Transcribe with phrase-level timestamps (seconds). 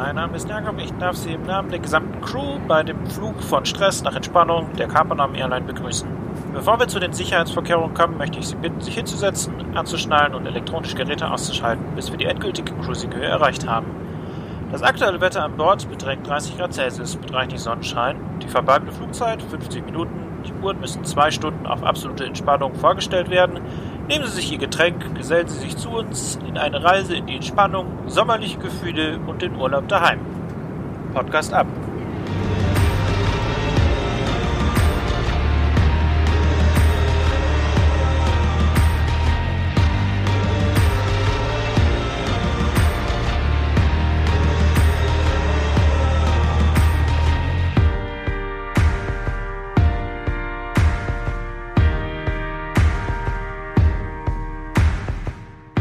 [0.00, 0.78] mein Name ist Jakob.
[0.78, 4.72] Ich darf Sie im Namen der gesamten Crew bei dem Flug von Stress nach Entspannung
[4.78, 6.08] der Carpanam Airline begrüßen.
[6.54, 10.96] Bevor wir zu den Sicherheitsvorkehrungen kommen, möchte ich Sie bitten, sich hinzusetzen, anzuschnallen und elektronische
[10.96, 13.88] Geräte auszuschalten, bis wir die endgültige Cruising-Höhe erreicht haben.
[14.72, 18.16] Das aktuelle Wetter an Bord beträgt 30 Grad Celsius mit reichlich Sonnenschein.
[18.42, 20.42] Die verbleibende Flugzeit 50 Minuten.
[20.46, 23.60] Die Uhren müssen zwei Stunden auf absolute Entspannung vorgestellt werden.
[24.10, 27.36] Nehmen Sie sich Ihr Getränk, gesellen Sie sich zu uns in eine Reise in die
[27.36, 30.18] Entspannung, sommerliche Gefühle und den Urlaub daheim.
[31.14, 31.68] Podcast ab.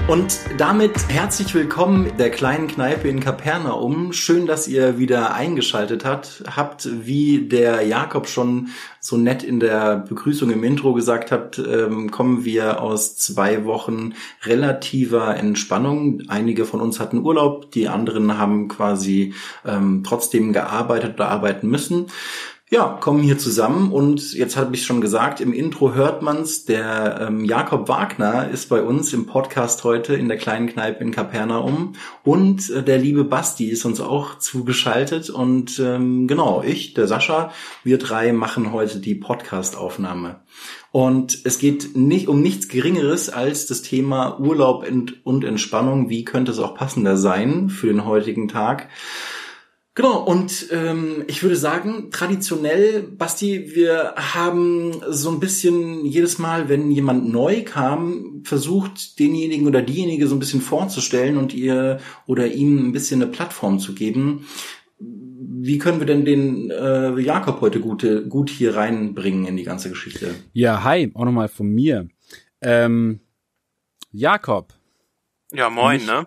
[0.09, 4.11] Und damit herzlich willkommen der kleinen Kneipe in Kapernaum.
[4.11, 6.43] Schön, dass ihr wieder eingeschaltet habt.
[6.55, 12.09] Habt, wie der Jakob schon so nett in der Begrüßung im Intro gesagt hat, ähm,
[12.09, 14.15] kommen wir aus zwei Wochen
[14.45, 16.23] relativer Entspannung.
[16.27, 22.07] Einige von uns hatten Urlaub, die anderen haben quasi ähm, trotzdem gearbeitet oder arbeiten müssen
[22.71, 27.19] ja, kommen hier zusammen und jetzt habe ich schon gesagt, im Intro hört man's, der
[27.19, 31.93] ähm, Jakob Wagner ist bei uns im Podcast heute in der kleinen Kneipe in Kapernaum
[32.23, 37.51] und äh, der liebe Basti ist uns auch zugeschaltet und ähm, genau, ich, der Sascha,
[37.83, 40.41] wir drei machen heute die Podcast-Aufnahme.
[40.91, 44.85] Und es geht nicht um nichts Geringeres als das Thema Urlaub
[45.23, 46.09] und Entspannung.
[46.09, 48.89] Wie könnte es auch passender sein für den heutigen Tag?
[49.99, 56.69] Genau, und ähm, ich würde sagen, traditionell, Basti, wir haben so ein bisschen jedes Mal,
[56.69, 62.47] wenn jemand neu kam, versucht, denjenigen oder diejenige so ein bisschen vorzustellen und ihr oder
[62.47, 64.47] ihm ein bisschen eine Plattform zu geben.
[64.99, 69.89] Wie können wir denn den äh, Jakob heute gute, gut hier reinbringen in die ganze
[69.89, 70.33] Geschichte?
[70.53, 72.07] Ja, hi, auch nochmal von mir.
[72.61, 73.19] Ähm,
[74.13, 74.73] Jakob.
[75.51, 76.25] Ja, moin, mich, ne?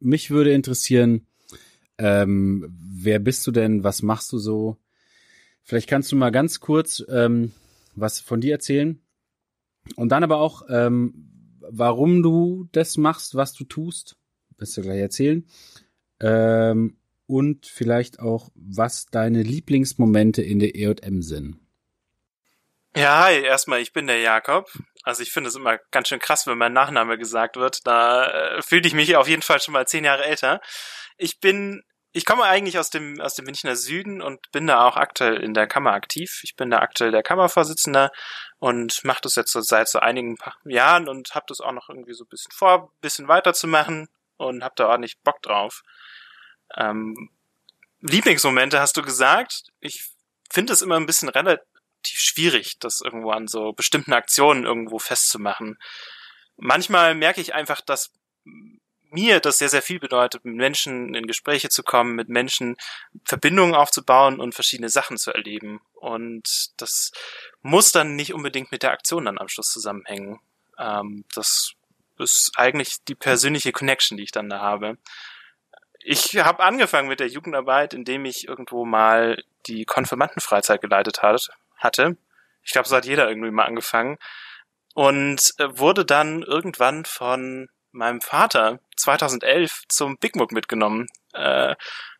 [0.00, 1.28] Mich würde interessieren,
[2.02, 3.84] ähm, wer bist du denn?
[3.84, 4.76] Was machst du so?
[5.62, 7.52] Vielleicht kannst du mal ganz kurz ähm,
[7.94, 9.00] was von dir erzählen.
[9.94, 11.28] Und dann aber auch, ähm,
[11.60, 14.16] warum du das machst, was du tust.
[14.58, 15.46] Wirst du gleich erzählen.
[16.20, 16.96] Ähm,
[17.26, 21.58] und vielleicht auch, was deine Lieblingsmomente in der EM sind.
[22.96, 24.70] Ja, hi, erstmal, ich bin der Jakob.
[25.02, 27.86] Also ich finde es immer ganz schön krass, wenn mein Nachname gesagt wird.
[27.86, 28.26] Da
[28.56, 30.60] äh, fühle ich mich auf jeden Fall schon mal zehn Jahre älter.
[31.16, 34.96] Ich bin ich komme eigentlich aus dem, aus dem Münchner Süden und bin da auch
[34.96, 36.40] aktuell in der Kammer aktiv.
[36.44, 38.12] Ich bin da aktuell der Kammervorsitzender
[38.58, 42.12] und mache das jetzt so seit so einigen Jahren und habe das auch noch irgendwie
[42.12, 45.82] so ein bisschen vor, ein bisschen weiterzumachen und habe da ordentlich Bock drauf.
[46.76, 47.30] Ähm,
[48.00, 49.64] Lieblingsmomente hast du gesagt.
[49.80, 50.10] Ich
[50.50, 51.64] finde es immer ein bisschen relativ
[52.04, 55.78] schwierig, das irgendwo an so bestimmten Aktionen irgendwo festzumachen.
[56.56, 58.12] Manchmal merke ich einfach, dass
[59.12, 62.76] mir das sehr, sehr viel bedeutet, mit Menschen in Gespräche zu kommen, mit Menschen
[63.24, 65.80] Verbindungen aufzubauen und verschiedene Sachen zu erleben.
[65.94, 67.12] Und das
[67.62, 70.40] muss dann nicht unbedingt mit der Aktion dann am Schluss zusammenhängen.
[70.78, 71.74] Ähm, das
[72.18, 74.98] ist eigentlich die persönliche Connection, die ich dann da habe.
[76.04, 82.16] Ich habe angefangen mit der Jugendarbeit, indem ich irgendwo mal die Konfirmandenfreizeit geleitet hat, hatte.
[82.64, 84.18] Ich glaube, so hat jeder irgendwie mal angefangen.
[84.94, 91.06] Und äh, wurde dann irgendwann von meinem Vater 2011 zum Big Mug mitgenommen.
[91.32, 91.74] Äh,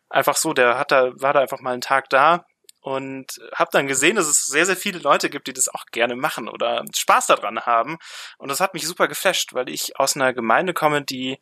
[0.09, 2.45] einfach so, der hat da, war da einfach mal einen Tag da
[2.81, 6.15] und habe dann gesehen, dass es sehr, sehr viele Leute gibt, die das auch gerne
[6.15, 7.97] machen oder Spaß daran haben.
[8.37, 11.39] Und das hat mich super geflasht, weil ich aus einer Gemeinde komme, die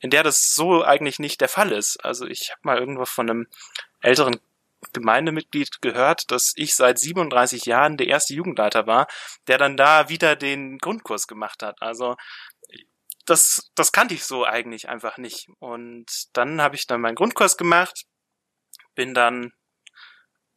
[0.00, 2.04] in der das so eigentlich nicht der Fall ist.
[2.04, 3.46] Also ich habe mal irgendwo von einem
[4.00, 4.38] älteren
[4.92, 9.06] Gemeindemitglied gehört, dass ich seit 37 Jahren der erste Jugendleiter war,
[9.46, 11.80] der dann da wieder den Grundkurs gemacht hat.
[11.80, 12.16] Also
[13.24, 15.48] das, das kannte ich so eigentlich einfach nicht.
[15.58, 18.04] Und dann habe ich dann meinen Grundkurs gemacht,
[18.94, 19.52] bin dann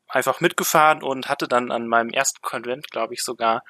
[0.07, 3.63] einfach mitgefahren und hatte dann an meinem ersten Konvent, glaube ich, sogar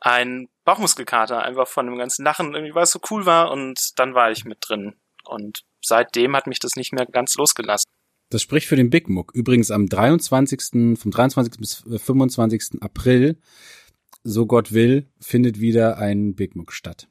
[0.00, 4.14] ein Bauchmuskelkater, einfach von dem ganzen Lachen, irgendwie weil es so cool war und dann
[4.14, 4.94] war ich mit drin.
[5.24, 7.90] Und seitdem hat mich das nicht mehr ganz losgelassen.
[8.30, 9.32] Das spricht für den Big Muck.
[9.34, 11.58] Übrigens am 23., vom 23.
[11.58, 12.82] bis 25.
[12.82, 13.38] April,
[14.22, 17.08] so Gott will, findet wieder ein Big Muck statt.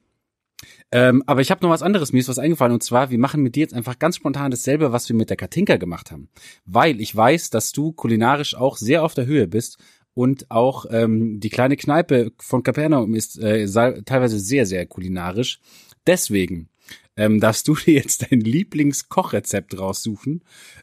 [0.90, 3.42] Ähm, aber ich habe noch was anderes, mir ist was eingefallen und zwar, wir machen
[3.42, 6.28] mit dir jetzt einfach ganz spontan dasselbe, was wir mit der Katinka gemacht haben.
[6.64, 9.78] Weil ich weiß, dass du kulinarisch auch sehr auf der Höhe bist
[10.14, 13.66] und auch ähm, die kleine Kneipe von Capernaum ist äh,
[14.04, 15.60] teilweise sehr, sehr kulinarisch.
[16.06, 16.68] Deswegen
[17.16, 20.42] ähm, darfst du dir jetzt dein Lieblingskochrezept raussuchen,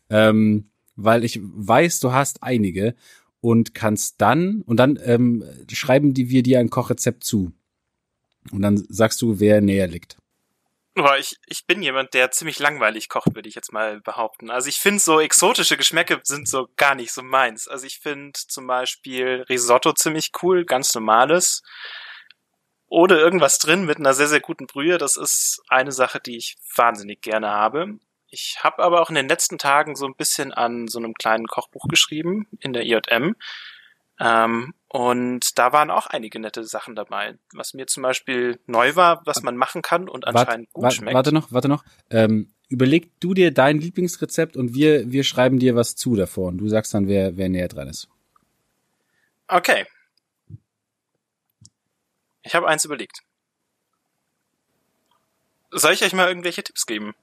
[0.09, 2.95] ähm, weil ich weiß, du hast einige
[3.39, 7.51] und kannst dann, und dann ähm, schreiben die wir dir ein Kochrezept zu.
[8.51, 10.17] Und dann sagst du, wer näher liegt.
[10.93, 14.49] Boah, ich, ich bin jemand, der ziemlich langweilig kocht, würde ich jetzt mal behaupten.
[14.49, 17.69] Also ich finde so exotische Geschmäcke sind so gar nicht so meins.
[17.69, 21.61] Also ich finde zum Beispiel Risotto ziemlich cool, ganz normales.
[22.87, 24.97] Oder irgendwas drin mit einer sehr, sehr guten Brühe.
[24.97, 27.99] Das ist eine Sache, die ich wahnsinnig gerne habe.
[28.27, 31.47] Ich habe aber auch in den letzten Tagen so ein bisschen an so einem kleinen
[31.47, 33.35] Kochbuch geschrieben in der IJM.
[34.19, 37.37] Ähm, und da waren auch einige nette Sachen dabei.
[37.53, 40.93] Was mir zum Beispiel neu war, was man machen kann und anscheinend wart, gut wart,
[40.93, 41.15] schmeckt.
[41.15, 41.85] Warte noch, warte noch.
[42.09, 46.57] Ähm, überleg du dir dein Lieblingsrezept und wir, wir schreiben dir was zu davor und
[46.57, 48.09] du sagst dann, wer, wer näher dran ist.
[49.47, 49.85] Okay.
[52.41, 53.21] Ich habe eins überlegt.
[55.71, 57.15] Soll ich euch mal irgendwelche Tipps geben?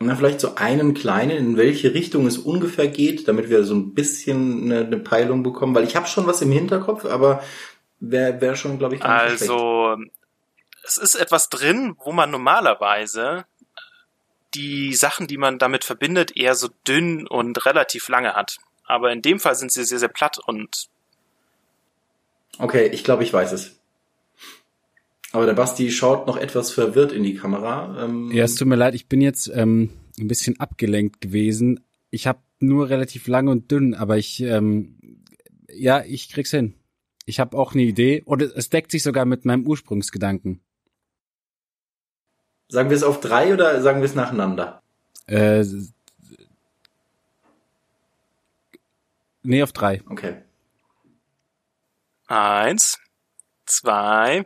[0.00, 3.94] Na, vielleicht so einen kleinen, in welche Richtung es ungefähr geht, damit wir so ein
[3.94, 7.42] bisschen eine, eine Peilung bekommen, weil ich habe schon was im Hinterkopf, aber
[7.98, 10.04] wäre wär schon, glaube ich, gar nicht so Also,
[10.84, 13.44] es ist etwas drin, wo man normalerweise
[14.54, 18.58] die Sachen, die man damit verbindet, eher so dünn und relativ lange hat.
[18.84, 20.88] Aber in dem Fall sind sie sehr, sehr platt und.
[22.58, 23.77] Okay, ich glaube, ich weiß es.
[25.32, 28.04] Aber der Basti schaut noch etwas verwirrt in die Kamera.
[28.04, 31.80] Ähm, Ja, es tut mir leid, ich bin jetzt ähm, ein bisschen abgelenkt gewesen.
[32.10, 34.98] Ich habe nur relativ lang und dünn, aber ich, ähm,
[35.70, 36.74] ja, ich krieg's hin.
[37.26, 40.60] Ich habe auch eine Idee und es- es deckt sich sogar mit meinem Ursprungsgedanken.
[42.70, 44.82] Sagen wir es auf drei oder sagen wir es nacheinander?
[45.26, 45.64] Äh,
[49.42, 50.02] nee, auf drei.
[50.08, 50.36] Okay.
[52.26, 52.98] eins,
[53.66, 54.44] zwei,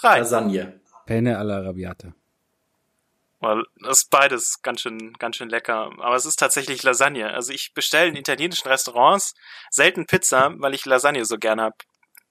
[0.00, 0.18] drei.
[0.18, 0.80] Lasagne.
[1.06, 2.12] Penne alla Rabiata.
[3.40, 5.92] Weil das ist beides ganz schön, ganz schön lecker.
[5.98, 7.32] Aber es ist tatsächlich Lasagne.
[7.32, 9.34] Also ich bestelle in italienischen Restaurants
[9.70, 11.84] selten Pizza, weil ich Lasagne so gern hab.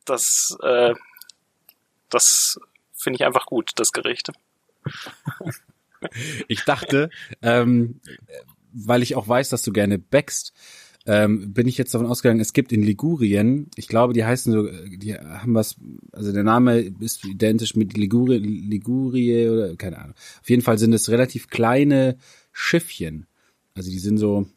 [0.06, 0.94] Das, äh,
[2.10, 2.60] das
[2.94, 4.32] finde ich einfach gut, das Gericht.
[6.48, 7.10] Ich dachte,
[7.42, 8.00] ähm,
[8.72, 10.54] weil ich auch weiß, dass du gerne backst,
[11.08, 14.68] ähm, bin ich jetzt davon ausgegangen, es gibt in Ligurien, ich glaube, die heißen so,
[14.88, 15.78] die haben was,
[16.12, 20.16] also der Name ist identisch mit Ligurie, Ligurie oder keine Ahnung.
[20.42, 22.18] Auf jeden Fall sind es relativ kleine
[22.52, 23.26] Schiffchen.
[23.74, 24.48] Also die sind so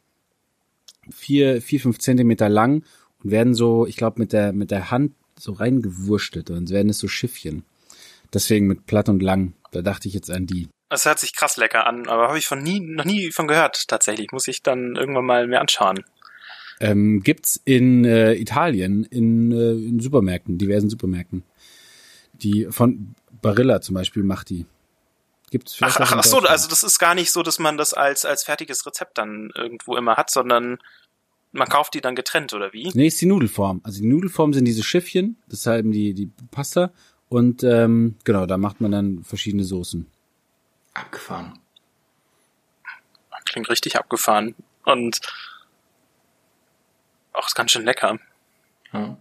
[1.09, 2.83] vier, vier, fünf Zentimeter lang
[3.23, 6.99] und werden so, ich glaube, mit der, mit der Hand so reingewurschtelt und werden es
[6.99, 7.63] so Schiffchen.
[8.33, 9.53] Deswegen mit platt und lang.
[9.71, 10.67] Da dachte ich jetzt an die.
[10.89, 13.87] Das hört sich krass lecker an, aber habe ich von nie, noch nie von gehört,
[13.87, 14.33] tatsächlich.
[14.33, 16.03] Muss ich dann irgendwann mal mir anschauen.
[16.81, 21.43] Ähm, gibt's in äh, Italien in, äh, in Supermärkten, diversen Supermärkten.
[22.33, 24.65] Die von Barilla zum Beispiel macht die.
[25.51, 28.25] Gibt's Ach, ach, ach so, also das ist gar nicht so, dass man das als,
[28.25, 30.79] als fertiges Rezept dann irgendwo immer hat, sondern
[31.51, 32.89] man kauft die dann getrennt, oder wie?
[32.93, 33.81] Nee, ist die Nudelform.
[33.83, 36.91] Also die Nudelform sind diese Schiffchen, deshalb die, die Pasta.
[37.29, 40.07] Und ähm, genau, da macht man dann verschiedene Soßen.
[40.93, 41.59] Abgefahren.
[43.45, 44.55] Klingt richtig abgefahren.
[44.85, 45.19] Und
[47.33, 48.17] auch ist ganz schön lecker.
[48.93, 49.17] Ja.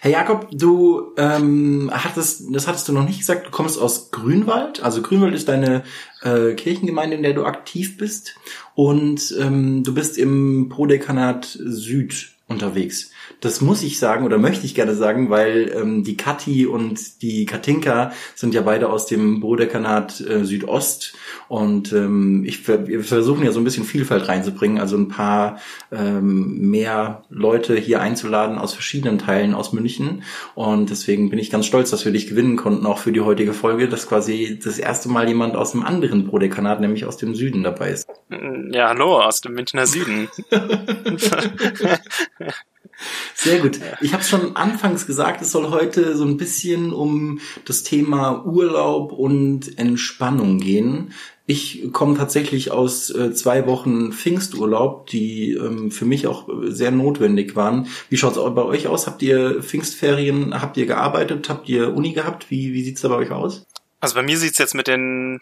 [0.00, 4.82] Herr Jakob, du ähm, hattest, das hattest du noch nicht gesagt, du kommst aus Grünwald.
[4.82, 5.84] Also Grünwald ist deine
[6.22, 8.34] äh, Kirchengemeinde, in der du aktiv bist.
[8.74, 13.12] Und ähm, du bist im Prodekanat Süd unterwegs.
[13.40, 17.46] Das muss ich sagen oder möchte ich gerne sagen, weil ähm, die Kathi und die
[17.46, 21.14] Katinka sind ja beide aus dem Prodekanat äh, Südost.
[21.48, 25.60] Und ähm, ich, wir versuchen ja so ein bisschen Vielfalt reinzubringen, also ein paar
[25.92, 30.24] ähm, mehr Leute hier einzuladen aus verschiedenen Teilen aus München.
[30.56, 33.52] Und deswegen bin ich ganz stolz, dass wir dich gewinnen konnten, auch für die heutige
[33.52, 37.62] Folge, dass quasi das erste Mal jemand aus einem anderen Prodekanat, nämlich aus dem Süden
[37.62, 38.08] dabei ist.
[38.72, 40.28] Ja, hallo, aus dem Münchner Süden.
[43.34, 43.80] Sehr gut.
[44.00, 49.12] Ich habe schon anfangs gesagt, es soll heute so ein bisschen um das Thema Urlaub
[49.12, 51.14] und Entspannung gehen.
[51.46, 57.56] Ich komme tatsächlich aus äh, zwei Wochen Pfingsturlaub, die ähm, für mich auch sehr notwendig
[57.56, 57.88] waren.
[58.08, 59.06] Wie schaut's auch bei euch aus?
[59.06, 60.60] Habt ihr Pfingstferien?
[60.60, 61.48] Habt ihr gearbeitet?
[61.48, 62.50] Habt ihr Uni gehabt?
[62.50, 63.66] Wie, wie sieht's da bei euch aus?
[64.00, 65.40] Also bei mir sieht's jetzt mit den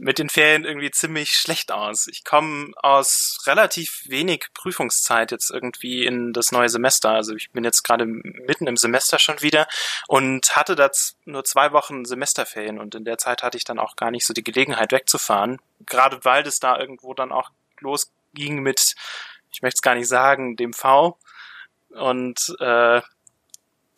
[0.00, 2.06] mit den Ferien irgendwie ziemlich schlecht aus.
[2.06, 7.10] Ich komme aus relativ wenig Prüfungszeit jetzt irgendwie in das neue Semester.
[7.10, 9.68] Also ich bin jetzt gerade mitten im Semester schon wieder
[10.08, 10.90] und hatte da
[11.26, 14.32] nur zwei Wochen Semesterferien und in der Zeit hatte ich dann auch gar nicht so
[14.32, 15.60] die Gelegenheit wegzufahren.
[15.84, 18.94] Gerade weil das da irgendwo dann auch losging mit,
[19.52, 21.18] ich möchte es gar nicht sagen, dem V.
[21.90, 23.02] Und äh,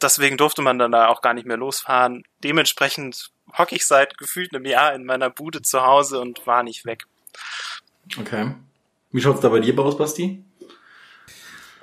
[0.01, 2.25] deswegen durfte man dann da auch gar nicht mehr losfahren.
[2.43, 6.85] Dementsprechend hocke ich seit gefühlt einem Jahr in meiner Bude zu Hause und war nicht
[6.85, 7.07] weg.
[8.19, 8.55] Okay.
[9.11, 10.43] Wie schaut's da bei dir aus, Basti?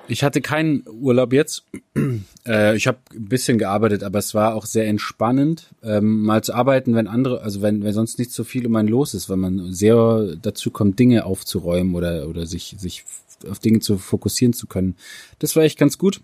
[0.08, 1.64] Ich hatte keinen Urlaub jetzt.
[2.46, 6.54] Äh, ich habe ein bisschen gearbeitet, aber es war auch sehr entspannend, ähm, mal zu
[6.54, 9.36] arbeiten, wenn andere, also wenn, wenn sonst nicht so viel um einen los ist, weil
[9.36, 13.04] man sehr dazu kommt, Dinge aufzuräumen oder, oder sich, sich
[13.46, 14.96] auf Dinge zu fokussieren zu können.
[15.38, 16.22] Das war echt ganz gut.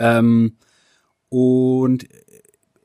[0.00, 0.56] Ähm,
[1.28, 2.06] und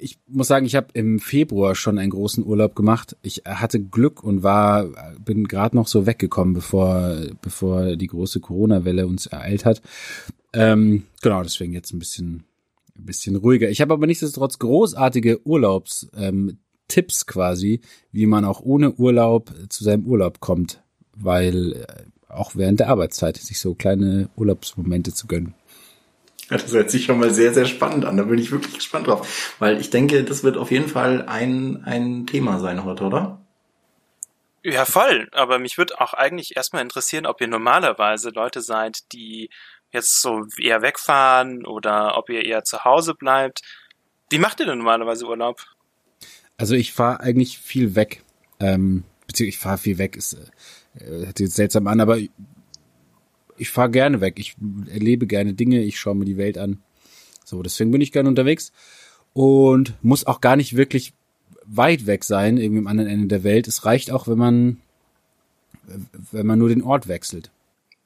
[0.02, 3.18] ich muss sagen, ich habe im Februar schon einen großen Urlaub gemacht.
[3.22, 4.88] Ich hatte Glück und war,
[5.24, 9.82] bin gerade noch so weggekommen, bevor, bevor die große Corona-Welle uns ereilt hat.
[10.54, 12.46] Ähm, genau, deswegen jetzt ein bisschen,
[12.98, 13.70] ein bisschen ruhiger.
[13.70, 17.82] Ich habe aber nichtsdestotrotz großartige Urlaubstipps ähm, quasi,
[18.14, 20.82] wie man auch ohne Urlaub zu seinem Urlaub kommt,
[21.14, 21.86] weil äh,
[22.30, 25.56] auch während der Arbeitszeit sich so kleine Urlaubsmomente zu gönnen.
[26.50, 28.18] Das hört sich schon mal sehr, sehr spannend an.
[28.18, 29.56] Da bin ich wirklich gespannt drauf.
[29.60, 33.42] Weil ich denke, das wird auf jeden Fall ein, ein Thema sein heute, oder?
[34.64, 35.30] Ja, voll.
[35.32, 39.50] Aber mich würde auch eigentlich erstmal interessieren, ob ihr normalerweise Leute seid, die
[39.92, 43.62] jetzt so eher wegfahren oder ob ihr eher zu Hause bleibt.
[44.30, 45.66] Wie macht ihr denn normalerweise Urlaub?
[46.58, 48.24] Also ich fahre eigentlich viel weg.
[48.60, 52.18] Ähm, beziehungsweise ich fahre viel weg, ist, äh, hört sich jetzt seltsam an, aber
[53.60, 54.40] ich fahre gerne weg.
[54.40, 54.56] Ich
[54.92, 56.82] erlebe gerne Dinge, ich schaue mir die Welt an.
[57.46, 58.72] So, deswegen bin ich gerne unterwegs
[59.34, 61.14] und muss auch gar nicht wirklich
[61.66, 63.68] weit weg sein, irgendwie am anderen Ende der Welt.
[63.68, 64.78] Es reicht auch, wenn man,
[66.32, 67.52] wenn man nur den Ort wechselt.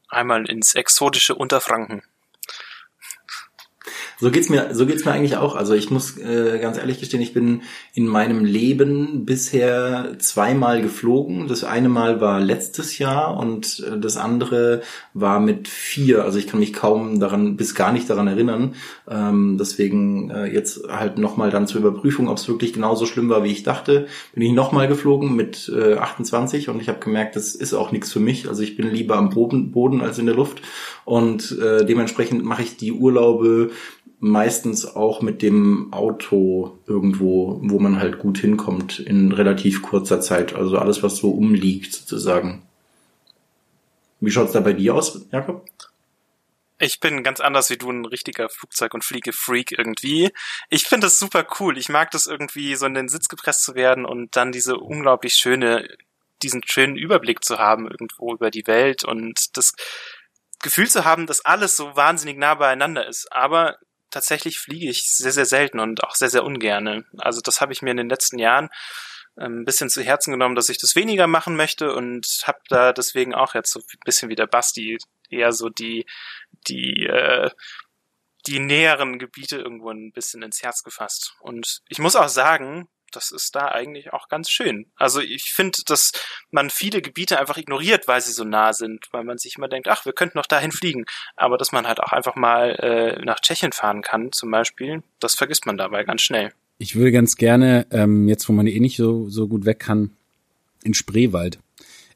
[0.10, 2.04] Einmal ins exotische Unterfranken.
[4.24, 5.54] So geht's mir, so geht's mir eigentlich auch.
[5.54, 7.64] Also ich muss äh, ganz ehrlich gestehen, ich bin
[7.94, 11.50] in meinem Leben bisher zweimal geflogen.
[11.50, 14.82] Das eine Mal war letztes Jahr und äh, das andere
[15.14, 16.24] war mit vier.
[16.24, 18.76] Also ich kann mich kaum daran, bis gar nicht daran erinnern.
[19.10, 23.44] Ähm, deswegen äh, jetzt halt nochmal dann zur Überprüfung, ob es wirklich genauso schlimm war,
[23.44, 24.08] wie ich dachte.
[24.34, 28.14] Bin ich nochmal geflogen mit äh, 28 und ich habe gemerkt, das ist auch nichts
[28.14, 28.48] für mich.
[28.48, 30.62] Also ich bin lieber am Boden, Boden als in der Luft
[31.04, 33.72] und äh, dementsprechend mache ich die Urlaube
[34.24, 40.56] meistens auch mit dem Auto irgendwo, wo man halt gut hinkommt in relativ kurzer Zeit.
[40.56, 42.62] Also alles, was so umliegt sozusagen.
[44.22, 45.66] Wie schaut's da bei dir aus, Jakob?
[46.80, 50.32] Ich bin ganz anders wie du, ein richtiger Flugzeug- und Fliegefreak irgendwie.
[50.70, 51.78] Ich finde das super cool.
[51.78, 55.34] Ich mag das irgendwie, so in den Sitz gepresst zu werden und dann diese unglaublich
[55.34, 55.86] schöne,
[56.42, 59.74] diesen schönen Überblick zu haben irgendwo über die Welt und das
[60.62, 63.30] Gefühl zu haben, dass alles so wahnsinnig nah beieinander ist.
[63.34, 63.78] Aber
[64.14, 67.06] tatsächlich fliege ich sehr, sehr selten und auch sehr, sehr ungerne.
[67.18, 68.70] Also das habe ich mir in den letzten Jahren
[69.38, 72.94] ähm, ein bisschen zu Herzen genommen, dass ich das weniger machen möchte und habe da
[72.94, 74.98] deswegen auch jetzt so ein bisschen wie der Basti
[75.30, 76.06] eher so die,
[76.68, 77.50] die, äh,
[78.46, 81.36] die näheren Gebiete irgendwo ein bisschen ins Herz gefasst.
[81.40, 84.88] Und ich muss auch sagen, das ist da eigentlich auch ganz schön.
[84.96, 86.12] Also ich finde, dass
[86.52, 89.88] man viele Gebiete einfach ignoriert, weil sie so nah sind, weil man sich immer denkt,
[89.88, 91.06] ach, wir könnten noch dahin fliegen.
[91.36, 95.36] Aber dass man halt auch einfach mal äh, nach Tschechien fahren kann, zum Beispiel, das
[95.36, 96.52] vergisst man dabei ganz schnell.
[96.78, 100.12] Ich würde ganz gerne, ähm, jetzt wo man eh nicht so, so gut weg kann,
[100.84, 101.60] in Spreewald.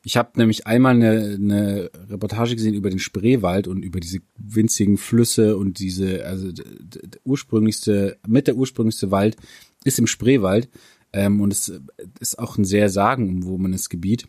[0.03, 4.97] Ich habe nämlich einmal eine, eine Reportage gesehen über den Spreewald und über diese winzigen
[4.97, 9.35] Flüsse und diese, also der ursprünglichste, mit der ursprünglichste Wald
[9.83, 10.69] ist im Spreewald
[11.13, 11.71] ähm, und es
[12.19, 14.27] ist auch ein sehr sagenumwobenes Gebiet.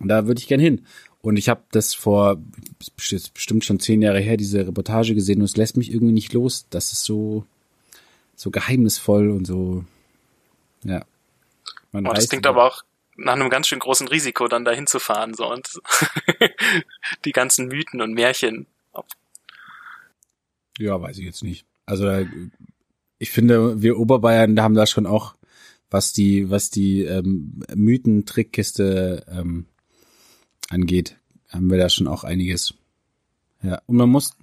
[0.00, 0.84] Und da würde ich gern hin.
[1.22, 2.40] Und ich habe das vor
[2.96, 6.66] bestimmt schon zehn Jahre her diese Reportage gesehen und es lässt mich irgendwie nicht los.
[6.70, 7.44] Das ist so
[8.36, 9.84] so geheimnisvoll und so
[10.84, 11.04] ja.
[11.92, 12.82] Man oh, das klingt aber auch
[13.16, 15.80] nach einem ganz schön großen Risiko, dann dahin zu fahren so und
[17.24, 18.66] die ganzen Mythen und Märchen.
[20.78, 21.64] Ja, weiß ich jetzt nicht.
[21.86, 22.06] Also
[23.18, 25.34] ich finde, wir Oberbayern haben da schon auch,
[25.90, 29.66] was die, was die ähm, Mythen-Trickkiste ähm,
[30.68, 31.16] angeht,
[31.48, 32.74] haben wir da schon auch einiges.
[33.62, 34.36] Ja, und man muss,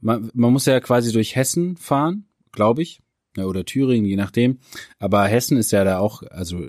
[0.00, 3.00] man, man muss ja quasi durch Hessen fahren, glaube ich,
[3.36, 4.58] ja, oder Thüringen, je nachdem.
[4.98, 6.66] Aber Hessen ist ja da auch, also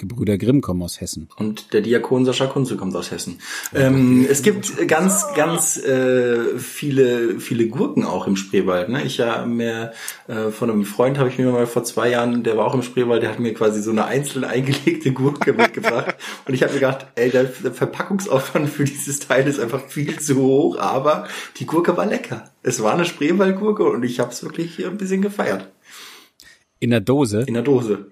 [0.00, 1.28] Gebrüder Grimm kommen aus Hessen.
[1.36, 3.38] Und der Diakon Sascha Kunze kommt aus Hessen.
[3.74, 8.88] Ähm, es gibt ganz, ganz äh, viele, viele Gurken auch im Spreewald.
[8.88, 9.04] Ne?
[9.04, 9.92] Ich ja mir
[10.26, 12.82] äh, von einem Freund habe ich mir mal vor zwei Jahren, der war auch im
[12.82, 16.16] Spreewald, der hat mir quasi so eine einzeln eingelegte Gurke mitgebracht.
[16.46, 20.18] Und ich habe mir gedacht, ey, der, der Verpackungsaufwand für dieses Teil ist einfach viel
[20.18, 21.28] zu hoch, aber
[21.58, 22.50] die Gurke war lecker.
[22.62, 25.70] Es war eine Spreewaldgurke und ich habe es wirklich ein bisschen gefeiert.
[26.78, 27.44] In der Dose?
[27.46, 28.06] In der Dose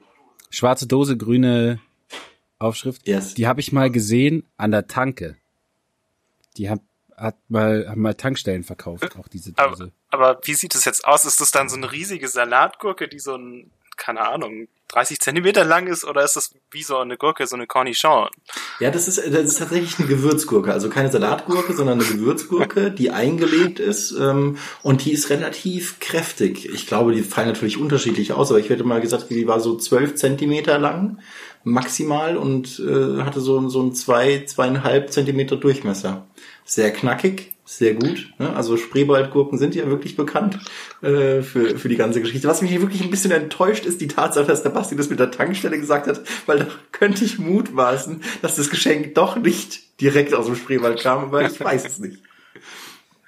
[0.50, 1.80] schwarze Dose, grüne
[2.58, 3.06] Aufschrift.
[3.06, 3.34] Yes.
[3.34, 5.36] Die habe ich mal gesehen an der Tanke.
[6.56, 6.80] Die hat,
[7.16, 9.92] hat mal, haben mal Tankstellen verkauft, auch diese Dose.
[10.10, 11.24] Aber, aber wie sieht es jetzt aus?
[11.24, 15.86] Ist das dann so eine riesige Salatgurke, die so ein, keine Ahnung, 30 Zentimeter lang
[15.86, 18.28] ist oder ist das wie so eine Gurke, so eine Cornichon?
[18.80, 20.72] Ja, das ist, das ist tatsächlich eine Gewürzgurke.
[20.72, 26.68] Also keine Salatgurke, sondern eine Gewürzgurke, die eingelegt ist ähm, und die ist relativ kräftig.
[26.72, 29.76] Ich glaube, die fallen natürlich unterschiedlich aus, aber ich hätte mal gesagt, die war so
[29.76, 31.18] 12 Zentimeter lang
[31.64, 36.26] maximal und äh, hatte so, so ein zwei, zweieinhalb Zentimeter Durchmesser.
[36.64, 38.32] Sehr knackig, sehr gut.
[38.38, 38.56] Ne?
[38.56, 40.58] Also Spreewaldgurken sind ja wirklich bekannt
[41.02, 42.48] äh, für, für die ganze Geschichte.
[42.48, 45.30] Was mich wirklich ein bisschen enttäuscht, ist die Tatsache, dass der Basti das mit der
[45.30, 50.46] Tankstelle gesagt hat, weil da könnte ich mutmaßen, dass das Geschenk doch nicht direkt aus
[50.46, 52.22] dem Spreewald kam, aber ich weiß es nicht.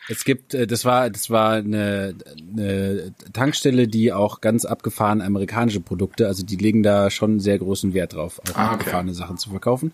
[0.08, 2.14] Es gibt, äh, das war, das war eine,
[2.50, 7.92] eine Tankstelle, die auch ganz abgefahren amerikanische Produkte, also die legen da schon sehr großen
[7.92, 8.74] Wert drauf, auch ah, okay.
[8.74, 9.92] abgefahrene Sachen zu verkaufen.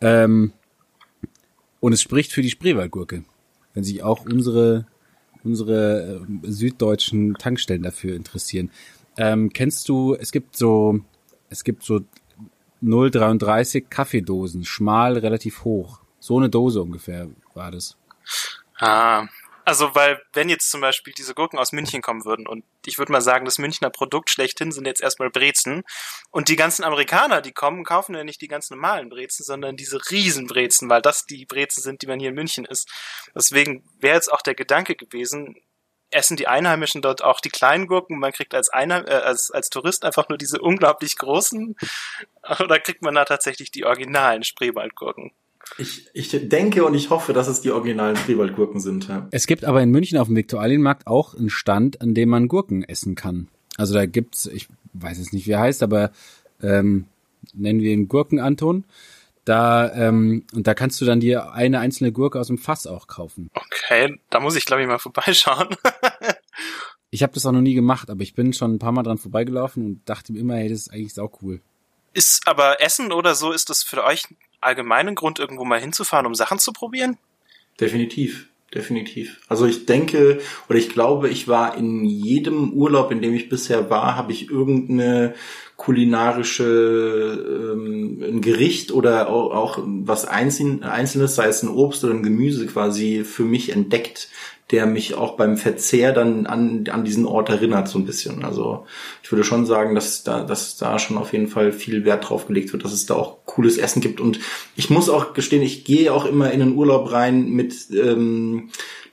[0.00, 0.54] Ähm,
[1.80, 3.24] und es spricht für die Spreewaldgurke
[3.74, 4.86] wenn sich auch unsere
[5.44, 8.70] unsere äh, süddeutschen Tankstellen dafür interessieren.
[9.16, 11.00] Ähm, kennst du, es gibt so,
[11.50, 12.00] es gibt so
[12.82, 16.00] 0,33 Kaffeedosen, schmal, relativ hoch.
[16.18, 17.96] So eine Dose ungefähr war das.
[18.78, 19.26] Ah,
[19.64, 23.12] also, weil, wenn jetzt zum Beispiel diese Gurken aus München kommen würden und ich würde
[23.12, 25.82] mal sagen, das Münchner Produkt schlechthin sind jetzt erstmal Brezen
[26.30, 29.98] und die ganzen Amerikaner, die kommen, kaufen ja nicht die ganz normalen Brezen, sondern diese
[30.10, 32.90] Riesenbrezen, weil das die Brezen sind, die man hier in München isst.
[33.34, 35.56] Deswegen wäre jetzt auch der Gedanke gewesen,
[36.10, 39.68] essen die Einheimischen dort auch die kleinen Gurken, man kriegt als, Einheim äh, als, als
[39.68, 41.76] Tourist einfach nur diese unglaublich großen
[42.60, 45.32] oder kriegt man da tatsächlich die originalen Spreewaldgurken?
[45.78, 49.08] Ich, ich denke und ich hoffe, dass es die originalen Spreewaldgurken sind.
[49.08, 49.26] Ja.
[49.30, 52.84] Es gibt aber in München auf dem Viktualienmarkt auch einen Stand, an dem man Gurken
[52.84, 53.48] essen kann.
[53.76, 56.12] Also da gibt's, ich weiß jetzt nicht, wie er heißt, aber
[56.62, 57.06] ähm,
[57.52, 58.84] nennen wir ihn Gurkenanton.
[59.44, 63.06] Da ähm, und da kannst du dann dir eine einzelne Gurke aus dem Fass auch
[63.06, 63.50] kaufen.
[63.54, 65.68] Okay, da muss ich glaube ich mal vorbeischauen.
[67.10, 69.18] ich habe das auch noch nie gemacht, aber ich bin schon ein paar Mal dran
[69.18, 71.60] vorbeigelaufen und dachte mir immer, hey, das ist eigentlich sau cool.
[72.14, 74.24] Ist aber Essen oder so, ist das für euch
[74.60, 77.18] allgemeinen Grund, irgendwo mal hinzufahren, um Sachen zu probieren?
[77.78, 78.48] Definitiv.
[78.74, 79.40] Definitiv.
[79.46, 83.88] Also ich denke oder ich glaube, ich war in jedem Urlaub, in dem ich bisher
[83.88, 85.34] war, habe ich irgendeine
[85.76, 92.24] kulinarische ähm, ein Gericht oder auch, auch was Einzelnes, sei es ein Obst oder ein
[92.24, 94.28] Gemüse quasi für mich entdeckt,
[94.70, 98.44] der mich auch beim Verzehr dann an, an diesen Ort erinnert, so ein bisschen.
[98.44, 98.86] Also
[99.22, 102.46] ich würde schon sagen, dass da, dass da schon auf jeden Fall viel Wert drauf
[102.46, 104.20] gelegt wird, dass es da auch cooles Essen gibt.
[104.20, 104.40] Und
[104.74, 108.70] ich muss auch gestehen, ich gehe auch immer in den Urlaub rein mit ähm,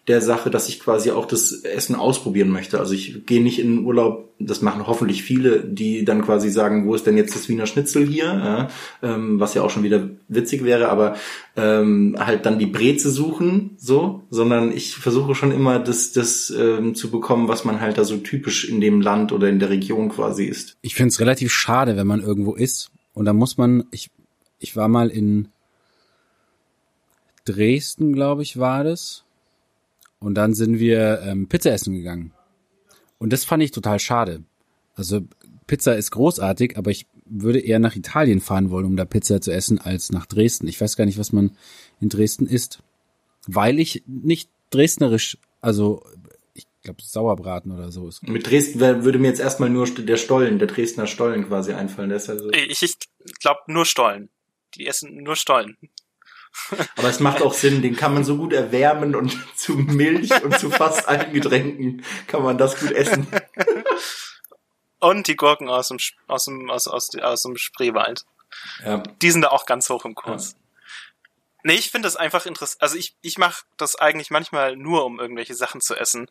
[0.07, 2.79] der Sache, dass ich quasi auch das Essen ausprobieren möchte.
[2.79, 6.87] Also ich gehe nicht in den Urlaub, das machen hoffentlich viele, die dann quasi sagen,
[6.87, 8.69] wo ist denn jetzt das Wiener Schnitzel hier, ja,
[9.03, 11.15] ähm, was ja auch schon wieder witzig wäre, aber
[11.55, 16.95] ähm, halt dann die Breze suchen, so, sondern ich versuche schon immer das, das ähm,
[16.95, 20.09] zu bekommen, was man halt da so typisch in dem Land oder in der Region
[20.09, 20.77] quasi ist.
[20.81, 24.09] Ich finde es relativ schade, wenn man irgendwo ist und da muss man, ich,
[24.57, 25.49] ich war mal in
[27.45, 29.25] Dresden, glaube ich, war das
[30.21, 32.31] und dann sind wir ähm, Pizza essen gegangen.
[33.17, 34.43] Und das fand ich total schade.
[34.95, 35.21] Also
[35.67, 39.51] Pizza ist großartig, aber ich würde eher nach Italien fahren wollen, um da Pizza zu
[39.51, 40.67] essen, als nach Dresden.
[40.67, 41.57] Ich weiß gar nicht, was man
[41.99, 42.83] in Dresden isst.
[43.47, 46.03] Weil ich nicht dresdnerisch, also
[46.53, 48.27] ich glaube Sauerbraten oder so ist.
[48.27, 52.09] Mit Dresden würde mir jetzt erstmal nur der Stollen, der Dresdner Stollen quasi einfallen.
[52.09, 54.29] Der ist also ich ich glaube nur Stollen.
[54.75, 55.77] Die essen nur Stollen.
[56.97, 60.57] Aber es macht auch Sinn, den kann man so gut erwärmen und zu Milch und
[60.59, 63.27] zu fast allen Getränken kann man das gut essen.
[65.03, 68.23] Und die Gurken aus dem, aus dem, aus, aus, aus dem Spreewald.
[68.85, 68.97] Ja.
[68.99, 70.51] Die sind da auch ganz hoch im Kurs.
[70.51, 70.57] Ja.
[71.63, 72.83] Nee, ich finde das einfach interessant.
[72.83, 76.27] Also ich, ich mache das eigentlich manchmal nur, um irgendwelche Sachen zu essen.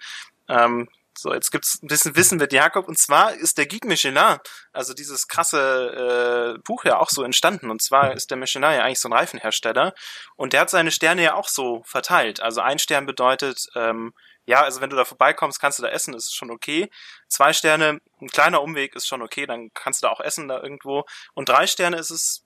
[0.49, 2.89] Ähm, so, jetzt gibt's ein bisschen Wissen mit Jakob.
[2.89, 4.39] Und zwar ist der Geek Michelin,
[4.73, 7.71] also dieses krasse äh, Buch ja auch so entstanden.
[7.71, 9.95] Und zwar ist der Michelin ja eigentlich so ein Reifenhersteller.
[10.37, 12.41] Und der hat seine Sterne ja auch so verteilt.
[12.41, 14.15] Also ein Stern bedeutet, ähm,
[14.47, 16.91] ja, also wenn du da vorbeikommst, kannst du da essen, ist schon okay.
[17.29, 20.63] Zwei Sterne, ein kleiner Umweg ist schon okay, dann kannst du da auch essen da
[20.63, 21.05] irgendwo.
[21.35, 22.45] Und drei Sterne ist es,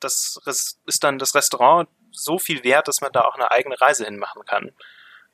[0.00, 0.38] das
[0.86, 4.44] ist dann das Restaurant so viel wert, dass man da auch eine eigene Reise hinmachen
[4.44, 4.70] kann.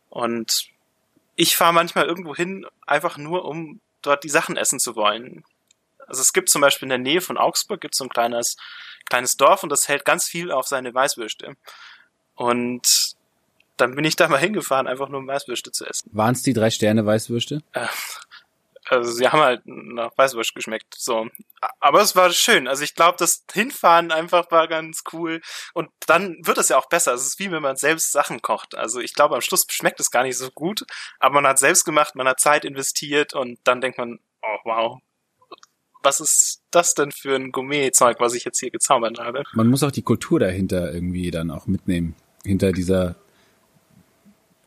[0.09, 0.70] Und
[1.41, 5.43] ich fahre manchmal irgendwo hin, einfach nur, um dort die Sachen essen zu wollen.
[6.07, 8.59] Also es gibt zum Beispiel in der Nähe von Augsburg gibt so ein kleines,
[9.09, 11.57] kleines Dorf und das hält ganz viel auf seine Weißwürste.
[12.35, 13.17] Und
[13.79, 16.11] dann bin ich da mal hingefahren, einfach nur um Weißwürste zu essen.
[16.13, 17.63] Waren es die drei Sterne Weißwürste?
[17.73, 17.87] Äh,
[18.91, 20.95] also sie haben halt nach Weißwurst geschmeckt.
[20.99, 21.29] So.
[21.79, 22.67] Aber es war schön.
[22.67, 25.41] Also ich glaube, das Hinfahren einfach war ganz cool.
[25.75, 27.15] Und dann wird es ja auch besser.
[27.15, 28.75] Es ist wie wenn man selbst Sachen kocht.
[28.75, 30.85] Also ich glaube, am Schluss schmeckt es gar nicht so gut.
[31.21, 34.99] Aber man hat selbst gemacht, man hat Zeit investiert und dann denkt man, oh wow,
[36.03, 39.45] was ist das denn für ein Gourmet-Zeug, was ich jetzt hier gezaubert habe?
[39.53, 42.17] Man muss auch die Kultur dahinter irgendwie dann auch mitnehmen.
[42.45, 43.17] Hinter dieser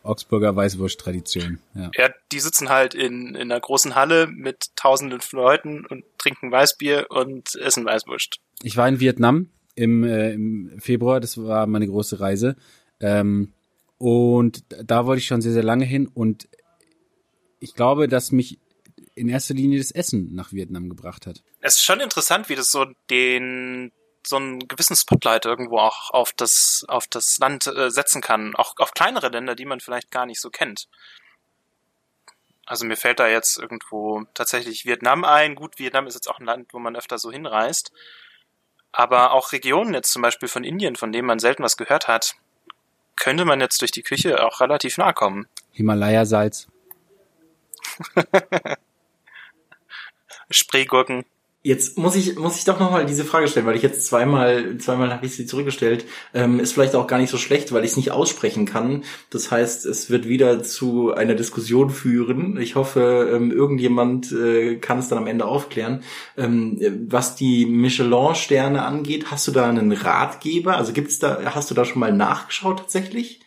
[0.04, 1.60] Augsburger Weißwurst-Tradition.
[1.74, 1.92] Ja.
[1.98, 6.52] ja, die sitzen halt in, in einer großen Halle mit tausenden von Leuten und trinken
[6.52, 8.39] Weißbier und essen Weißwurst.
[8.62, 12.56] Ich war in Vietnam im, äh, im Februar, das war meine große Reise.
[13.00, 13.54] Ähm,
[13.98, 16.48] und da wollte ich schon sehr, sehr lange hin und
[17.60, 18.60] ich glaube, dass mich
[19.16, 21.44] in erster Linie das Essen nach Vietnam gebracht hat.
[21.62, 23.92] Es ist schon interessant, wie das so den
[24.26, 28.76] so einen gewissen Spotlight irgendwo auch auf das auf das Land äh, setzen kann, auch
[28.78, 30.88] auf kleinere Länder, die man vielleicht gar nicht so kennt.
[32.66, 35.56] Also mir fällt da jetzt irgendwo tatsächlich Vietnam ein.
[35.56, 37.92] Gut, Vietnam ist jetzt auch ein Land, wo man öfter so hinreist.
[38.92, 42.36] Aber auch Regionen jetzt zum Beispiel von Indien, von denen man selten was gehört hat,
[43.16, 45.48] könnte man jetzt durch die Küche auch relativ nahe kommen.
[45.72, 46.68] Himalaya-Salz.
[50.50, 51.26] Spreegurken.
[51.65, 54.78] Jetzt muss ich muss ich doch noch mal diese Frage stellen, weil ich jetzt zweimal
[54.80, 56.04] zweimal habe ich sie zurückgestellt.
[56.34, 59.06] Ähm, ist vielleicht auch gar nicht so schlecht, weil ich es nicht aussprechen kann.
[59.30, 62.58] Das heißt, es wird wieder zu einer Diskussion führen.
[62.58, 66.04] Ich hoffe, ähm, irgendjemand äh, kann es dann am Ende aufklären.
[66.38, 70.76] Ähm, was die Michelin-Sterne angeht, hast du da einen Ratgeber?
[70.76, 73.39] Also gibt's da hast du da schon mal nachgeschaut tatsächlich?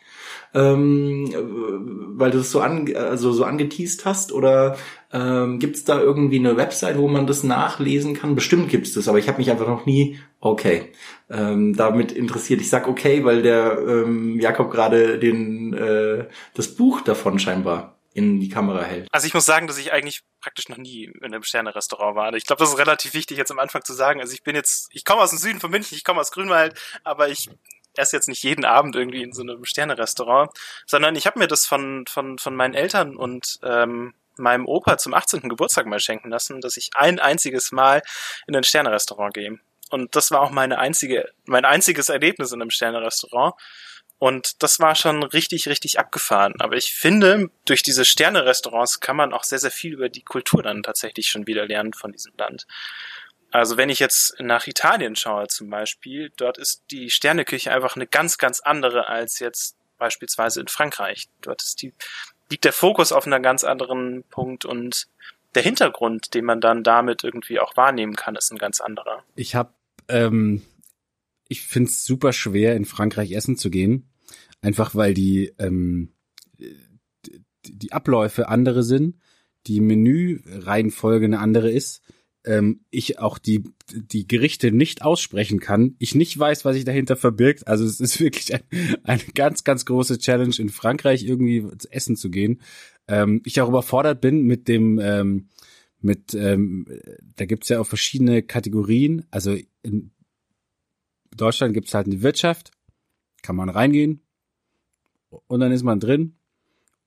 [0.57, 4.33] Ähm, weil du es so, an, also so angeteased hast?
[4.33, 4.77] Oder
[5.13, 8.35] ähm, gibt es da irgendwie eine Website, wo man das nachlesen kann?
[8.35, 10.93] Bestimmt gibt es das, aber ich habe mich einfach noch nie, okay,
[11.29, 12.61] ähm, damit interessiert.
[12.61, 18.41] Ich sag okay, weil der ähm, Jakob gerade den äh, das Buch davon scheinbar in
[18.41, 19.09] die Kamera hält.
[19.13, 22.33] Also ich muss sagen, dass ich eigentlich praktisch noch nie in einem Sterne-Restaurant war.
[22.33, 24.21] Ich glaube, das ist relativ wichtig jetzt am Anfang zu sagen.
[24.21, 26.81] Also ich bin jetzt, ich komme aus dem Süden von München, ich komme aus Grünwald,
[27.05, 27.51] aber ich
[27.99, 30.51] esse jetzt nicht jeden Abend irgendwie in so einem Sterne-Restaurant,
[30.87, 35.15] sondern ich habe mir das von, von, von meinen Eltern und ähm, meinem Opa zum
[35.15, 35.49] 18.
[35.49, 38.03] Geburtstag mal schenken lassen, dass ich ein einziges Mal
[38.47, 39.59] in ein Sterne-Restaurant gehe.
[39.91, 43.55] Und das war auch meine einzige, mein einziges Erlebnis in einem Sterne-Restaurant.
[44.19, 46.55] Und das war schon richtig, richtig abgefahren.
[46.59, 50.63] Aber ich finde, durch diese Sterne-Restaurants kann man auch sehr, sehr viel über die Kultur
[50.63, 52.67] dann tatsächlich schon wieder lernen von diesem Land.
[53.57, 58.07] Also wenn ich jetzt nach Italien schaue zum Beispiel, dort ist die Sterneküche einfach eine
[58.07, 61.29] ganz, ganz andere als jetzt beispielsweise in Frankreich.
[61.41, 61.95] Dort ist die,
[62.51, 65.09] liegt der Fokus auf einem ganz anderen Punkt und
[65.55, 69.25] der Hintergrund, den man dann damit irgendwie auch wahrnehmen kann, ist ein ganz anderer.
[69.37, 69.73] Ich habe,
[70.09, 70.61] ähm,
[71.49, 74.11] ich finde es super schwer, in Frankreich essen zu gehen,
[74.61, 76.13] einfach weil die ähm,
[77.65, 79.17] die Abläufe andere sind,
[79.67, 82.03] die Menüreihenfolge eine andere ist
[82.47, 87.17] ähm, ich auch die, die Gerichte nicht aussprechen kann, ich nicht weiß, was sich dahinter
[87.17, 87.67] verbirgt.
[87.67, 88.63] Also es ist wirklich ein,
[89.05, 92.61] eine ganz, ganz große Challenge in Frankreich irgendwie essen zu gehen.
[93.09, 95.49] Ähm, ich auch überfordert bin mit dem, ähm,
[96.01, 96.87] mit, ähm,
[97.37, 99.27] da gibt's ja auch verschiedene Kategorien.
[99.31, 100.13] Also in
[101.37, 102.71] Deutschland gibt's halt eine Wirtschaft,
[103.43, 104.23] kann man reingehen
[105.47, 106.37] und dann ist man drin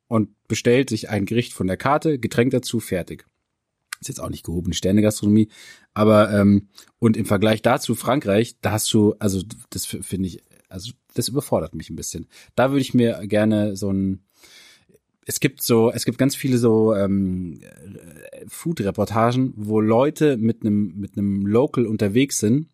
[0.08, 3.29] und bestellt sich ein Gericht von der Karte, Getränk dazu, fertig.
[4.00, 5.50] Ist jetzt auch nicht gehobene Sterne-Gastronomie.
[5.94, 10.92] Aber, ähm, und im Vergleich dazu Frankreich, da hast du, also das finde ich, also
[11.14, 12.28] das überfordert mich ein bisschen.
[12.56, 14.24] Da würde ich mir gerne so ein,
[15.26, 17.60] es gibt so, es gibt ganz viele so ähm,
[18.48, 22.70] Food-Reportagen, wo Leute mit einem mit einem Local unterwegs sind,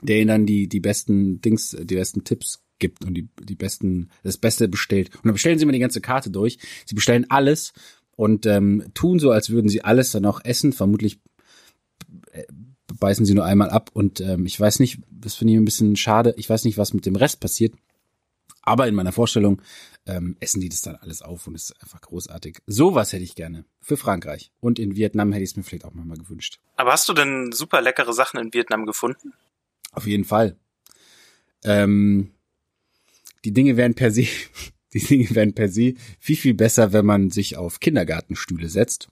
[0.00, 4.08] der ihnen dann die die besten Dings, die besten Tipps gibt und die die besten
[4.22, 5.14] das Beste bestellt.
[5.16, 6.58] Und dann bestellen sie immer die ganze Karte durch.
[6.86, 7.74] Sie bestellen alles
[8.16, 10.72] und ähm, tun so, als würden sie alles dann auch essen.
[10.72, 11.20] Vermutlich
[12.32, 12.44] äh,
[12.98, 15.96] beißen sie nur einmal ab und ähm, ich weiß nicht, das finde ich ein bisschen
[15.96, 16.34] schade.
[16.36, 17.74] Ich weiß nicht, was mit dem Rest passiert.
[18.66, 19.60] Aber in meiner Vorstellung
[20.06, 22.58] ähm, essen die das dann alles auf und ist einfach großartig.
[22.66, 24.52] Sowas hätte ich gerne für Frankreich.
[24.60, 26.60] Und in Vietnam hätte ich es mir vielleicht auch mal gewünscht.
[26.76, 29.34] Aber hast du denn super leckere Sachen in Vietnam gefunden?
[29.92, 30.56] Auf jeden Fall.
[31.62, 32.32] Ähm,
[33.44, 34.26] die Dinge werden per se
[34.94, 39.08] die Dinge werden per se viel, viel besser, wenn man sich auf Kindergartenstühle setzt.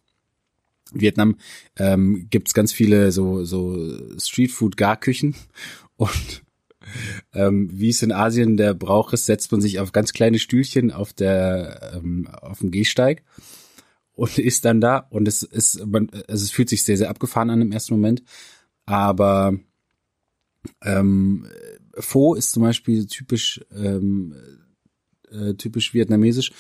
[0.95, 1.37] In Vietnam
[1.77, 5.35] ähm, gibt ganz viele so, so Streetfood-Garküchen.
[5.97, 6.43] Und
[7.35, 10.91] ähm, wie es in Asien der Brauch ist, setzt man sich auf ganz kleine Stühlchen
[10.91, 13.23] auf der ähm, auf dem Gehsteig
[14.13, 14.99] und ist dann da.
[15.11, 18.23] Und es ist man also es fühlt sich sehr sehr abgefahren an im ersten Moment,
[18.85, 19.57] aber
[20.83, 21.47] ähm,
[21.95, 24.35] Pho ist zum Beispiel typisch ähm,
[25.33, 26.53] äh, typisch vietnamesisch.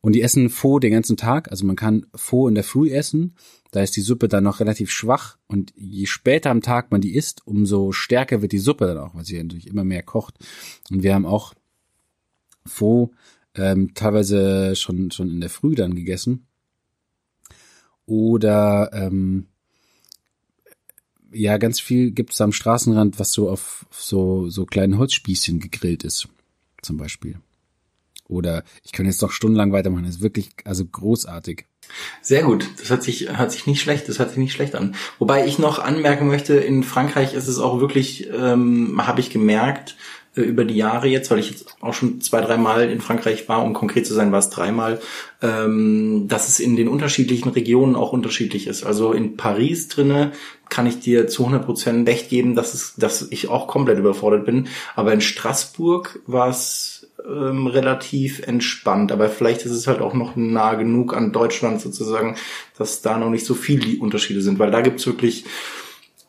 [0.00, 1.50] Und die essen Pho den ganzen Tag.
[1.50, 3.34] Also man kann Pho in der Früh essen.
[3.70, 5.38] Da ist die Suppe dann noch relativ schwach.
[5.46, 9.14] Und je später am Tag man die isst, umso stärker wird die Suppe dann auch,
[9.14, 10.34] weil sie natürlich immer mehr kocht.
[10.90, 11.54] Und wir haben auch
[12.66, 13.12] Pho
[13.54, 16.46] ähm, teilweise schon, schon in der Früh dann gegessen.
[18.06, 19.46] Oder ähm,
[21.32, 26.28] ja, ganz viel gibt's am Straßenrand, was so auf so, so kleinen Holzspießchen gegrillt ist,
[26.82, 27.38] zum Beispiel.
[28.28, 30.04] Oder ich kann jetzt noch stundenlang weitermachen.
[30.04, 31.66] Das ist wirklich, also großartig.
[32.22, 32.66] Sehr gut.
[32.78, 34.94] Das hört sich, hört sich nicht schlecht, das hört sich nicht schlecht an.
[35.18, 39.96] Wobei ich noch anmerken möchte, in Frankreich ist es auch wirklich, ähm, habe ich gemerkt,
[40.36, 43.62] äh, über die Jahre jetzt, weil ich jetzt auch schon zwei, dreimal in Frankreich war,
[43.62, 45.00] um konkret zu sein, war es dreimal,
[45.42, 48.84] ähm, dass es in den unterschiedlichen Regionen auch unterschiedlich ist.
[48.84, 50.32] Also in Paris drinne
[50.68, 54.46] kann ich dir zu 100 Prozent recht geben, dass es, dass ich auch komplett überfordert
[54.46, 54.68] bin.
[54.96, 56.93] Aber in Straßburg war es
[57.26, 59.12] ähm, relativ entspannt.
[59.12, 62.36] Aber vielleicht ist es halt auch noch nah genug an Deutschland sozusagen,
[62.76, 65.44] dass da noch nicht so viele Unterschiede sind, weil da gibt's wirklich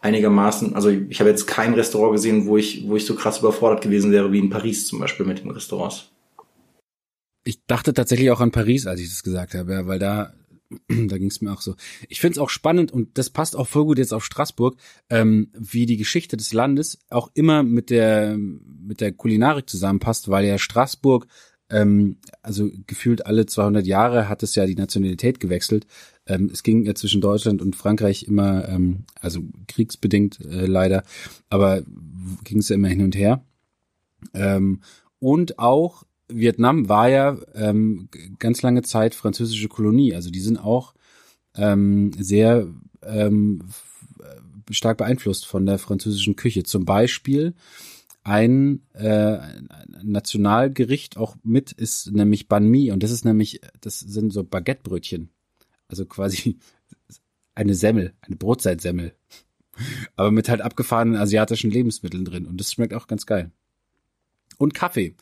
[0.02, 3.84] einigermaßen, also ich habe jetzt kein Restaurant gesehen, wo ich, wo ich so krass überfordert
[3.84, 6.12] gewesen wäre wie in Paris zum Beispiel mit den Restaurants.
[7.44, 10.34] Ich dachte tatsächlich auch an Paris, als ich das gesagt habe, weil da
[10.88, 11.76] da ging es mir auch so.
[12.10, 14.78] Ich finde es auch spannend und das passt auch voll gut jetzt auf Straßburg,
[15.10, 20.46] ähm, wie die Geschichte des Landes auch immer mit der mit der Kulinarik zusammenpasst, weil
[20.46, 21.28] ja Straßburg
[21.70, 25.88] ähm, also gefühlt alle 200 Jahre hat es ja die Nationalität gewechselt.
[26.28, 31.04] Ähm, es ging ja zwischen Deutschland und Frankreich immer, ähm, also kriegsbedingt äh, leider,
[31.50, 31.82] aber
[32.44, 33.44] ging es ja immer hin und her.
[34.34, 34.82] Ähm,
[35.20, 38.10] und auch Vietnam war ja ähm,
[38.40, 40.16] ganz lange Zeit französische Kolonie.
[40.16, 40.94] Also die sind auch
[41.56, 42.68] ähm, sehr
[43.04, 43.62] ähm,
[44.72, 46.64] stark beeinflusst von der französischen Küche.
[46.64, 47.54] Zum Beispiel
[48.24, 49.38] ein äh,
[50.02, 55.30] Nationalgericht auch mit ist nämlich Banh Mi und das ist nämlich, das sind so Baguettebrötchen.
[55.88, 56.58] Also quasi
[57.56, 59.14] eine Semmel, eine Brotzeitsemmel.
[60.16, 63.52] Aber mit halt abgefahrenen asiatischen Lebensmitteln drin und das schmeckt auch ganz geil.
[64.58, 65.16] Und Kaffee.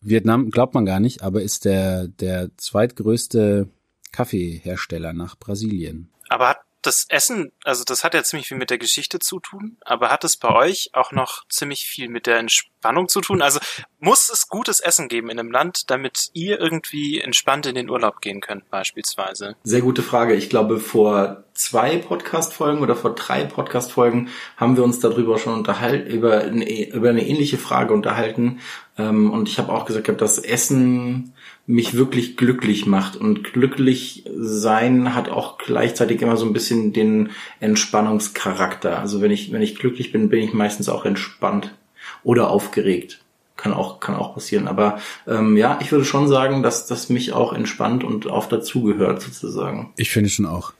[0.00, 3.68] Vietnam glaubt man gar nicht, aber ist der, der zweitgrößte
[4.12, 6.10] Kaffeehersteller nach Brasilien.
[6.28, 9.76] Aber hat das Essen, also das hat ja ziemlich viel mit der Geschichte zu tun,
[9.84, 13.42] aber hat es bei euch auch noch ziemlich viel mit der Entspannung zu tun?
[13.42, 13.58] Also
[13.98, 18.20] muss es gutes Essen geben in einem Land, damit ihr irgendwie entspannt in den Urlaub
[18.20, 19.56] gehen könnt, beispielsweise?
[19.64, 20.34] Sehr gute Frage.
[20.34, 26.08] Ich glaube, vor zwei Podcast-Folgen oder vor drei Podcast-Folgen haben wir uns darüber schon unterhalten,
[26.08, 28.60] über eine, über eine ähnliche Frage unterhalten.
[28.96, 31.34] Ähm, und ich habe auch gesagt, dass Essen
[31.66, 33.16] mich wirklich glücklich macht.
[33.16, 38.98] Und glücklich sein hat auch gleichzeitig immer so ein bisschen den Entspannungscharakter.
[38.98, 41.74] Also wenn ich, wenn ich glücklich bin, bin ich meistens auch entspannt
[42.22, 43.20] oder aufgeregt.
[43.56, 44.68] Kann auch, kann auch passieren.
[44.68, 49.22] Aber ähm, ja, ich würde schon sagen, dass das mich auch entspannt und auch dazugehört,
[49.22, 49.92] sozusagen.
[49.96, 50.72] Ich finde schon auch.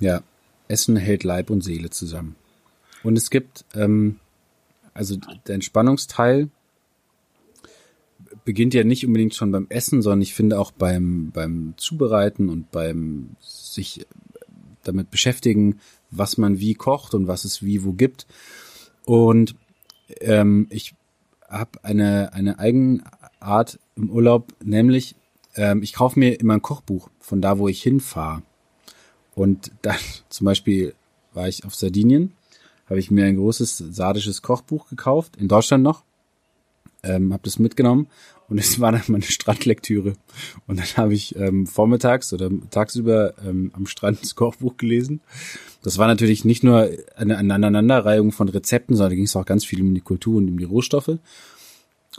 [0.00, 0.22] Ja.
[0.66, 2.36] Essen hält Leib und Seele zusammen.
[3.02, 4.18] Und es gibt, ähm,
[4.94, 5.16] also
[5.46, 6.48] der Entspannungsteil,
[8.44, 12.70] beginnt ja nicht unbedingt schon beim Essen, sondern ich finde auch beim, beim Zubereiten und
[12.70, 14.06] beim sich
[14.82, 15.80] damit beschäftigen,
[16.10, 18.26] was man wie kocht und was es wie wo gibt.
[19.06, 19.56] Und
[20.20, 20.94] ähm, ich
[21.48, 25.16] habe eine, eine Eigenart im Urlaub, nämlich
[25.56, 28.42] ähm, ich kaufe mir immer ein Kochbuch von da, wo ich hinfahre.
[29.34, 29.96] Und dann
[30.28, 30.94] zum Beispiel
[31.32, 32.32] war ich auf Sardinien,
[32.86, 36.04] habe ich mir ein großes sardisches Kochbuch gekauft, in Deutschland noch
[37.04, 38.08] ähm, habe das mitgenommen
[38.48, 40.14] und es war dann meine Strandlektüre.
[40.66, 45.20] Und dann habe ich ähm, vormittags oder tagsüber ähm, am Strand das Kochbuch gelesen.
[45.82, 49.64] Das war natürlich nicht nur eine, Aneinanderreihung von Rezepten, sondern da ging es auch ganz
[49.64, 51.18] viel um die Kultur und um die Rohstoffe.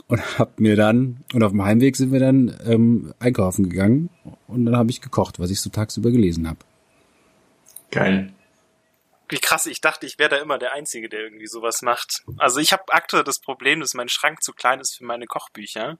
[0.08, 4.10] Und hab mir dann, und auf dem Heimweg sind wir dann ähm, einkaufen gegangen
[4.46, 6.58] und dann habe ich gekocht, was ich so tagsüber gelesen habe.
[7.90, 8.32] Geil
[9.28, 12.22] wie krass, ich dachte, ich wäre da immer der Einzige, der irgendwie sowas macht.
[12.38, 15.98] Also ich habe aktuell das Problem, dass mein Schrank zu klein ist für meine Kochbücher.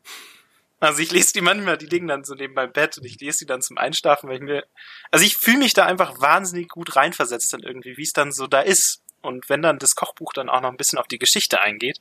[0.79, 3.41] Also ich lese die manchmal, die liegen dann so neben meinem Bett und ich lese
[3.41, 4.67] die dann zum Einschlafen, weil ich mir.
[5.11, 8.47] Also ich fühle mich da einfach wahnsinnig gut reinversetzt dann irgendwie, wie es dann so
[8.47, 9.03] da ist.
[9.23, 11.99] Und wenn dann das Kochbuch dann auch noch ein bisschen auf die Geschichte eingeht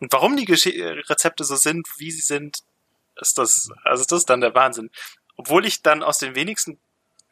[0.00, 2.58] und warum die Gesch Rezepte so sind, wie sie sind,
[3.20, 4.90] ist das, also das ist dann der Wahnsinn.
[5.36, 6.78] Obwohl ich dann aus den wenigsten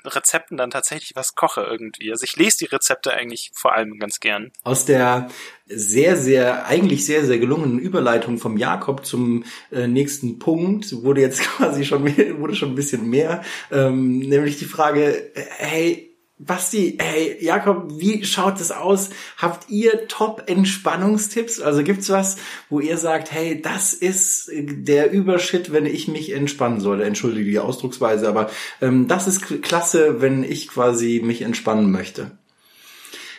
[0.04, 2.10] Rezepten dann tatsächlich was koche irgendwie.
[2.10, 4.52] Also ich lese die Rezepte eigentlich vor allem ganz gern.
[4.62, 5.28] Aus der
[5.66, 11.40] sehr, sehr, eigentlich sehr, sehr gelungenen Überleitung vom Jakob zum äh, nächsten Punkt wurde jetzt
[11.56, 12.02] quasi schon
[12.38, 16.11] wurde schon ein bisschen mehr, ähm, nämlich die Frage, äh, hey,
[16.44, 19.10] Basti, hey, Jakob, wie schaut es aus?
[19.38, 21.60] Habt ihr Top-Entspannungstipps?
[21.60, 22.36] Also gibt's was,
[22.68, 27.00] wo ihr sagt, hey, das ist der Überschritt, wenn ich mich entspannen soll?
[27.02, 28.50] Entschuldige die Ausdrucksweise, aber
[28.80, 32.32] ähm, das ist klasse, wenn ich quasi mich entspannen möchte.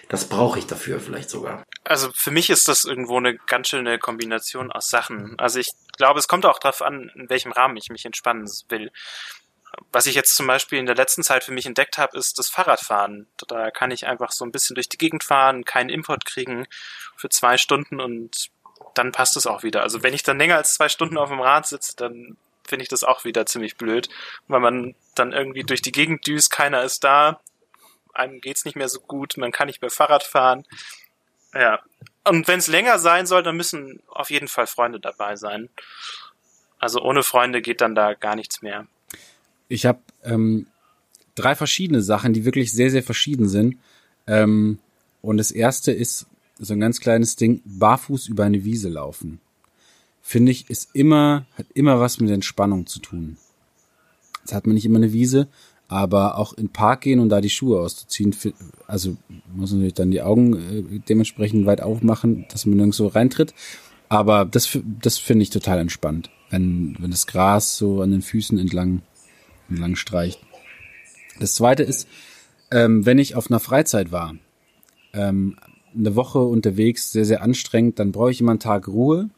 [0.09, 1.63] Das brauche ich dafür vielleicht sogar.
[1.83, 5.33] Also für mich ist das irgendwo eine ganz schöne Kombination aus Sachen.
[5.39, 8.91] Also ich glaube, es kommt auch darauf an, in welchem Rahmen ich mich entspannen will.
[9.91, 12.49] Was ich jetzt zum Beispiel in der letzten Zeit für mich entdeckt habe, ist das
[12.49, 13.27] Fahrradfahren.
[13.47, 16.67] Da kann ich einfach so ein bisschen durch die Gegend fahren, keinen Import kriegen
[17.15, 18.49] für zwei Stunden und
[18.93, 19.81] dann passt es auch wieder.
[19.81, 22.89] Also wenn ich dann länger als zwei Stunden auf dem Rad sitze, dann finde ich
[22.89, 24.09] das auch wieder ziemlich blöd,
[24.47, 27.39] weil man dann irgendwie durch die Gegend düst, keiner ist da,
[28.13, 30.65] einem geht's nicht mehr so gut, man kann nicht mehr Fahrrad fahren.
[31.53, 31.79] Ja.
[32.23, 35.69] Und wenn es länger sein soll, dann müssen auf jeden Fall Freunde dabei sein.
[36.79, 38.87] Also ohne Freunde geht dann da gar nichts mehr.
[39.73, 40.67] Ich habe ähm,
[41.33, 43.77] drei verschiedene Sachen, die wirklich sehr, sehr verschieden sind.
[44.27, 44.77] Ähm,
[45.23, 46.27] und das erste ist
[46.59, 49.39] so ein ganz kleines Ding, barfuß über eine Wiese laufen.
[50.21, 53.37] Finde ich, ist immer, hat immer was mit Entspannung zu tun.
[54.41, 55.47] Jetzt hat man nicht immer eine Wiese,
[55.87, 58.35] aber auch in den Park gehen und da die Schuhe auszuziehen,
[58.85, 59.17] also
[59.55, 63.55] muss man natürlich dann die Augen äh, dementsprechend weit aufmachen, dass man nirgends so reintritt.
[64.07, 68.59] Aber das, das finde ich total entspannt, wenn, wenn das Gras so an den Füßen
[68.59, 69.01] entlang,
[69.69, 70.39] entlang streicht.
[71.39, 72.07] Das zweite ist,
[72.71, 74.35] ähm, wenn ich auf einer Freizeit war,
[75.13, 75.57] ähm,
[75.95, 79.29] eine Woche unterwegs, sehr, sehr anstrengend, dann brauche ich immer einen Tag Ruhe.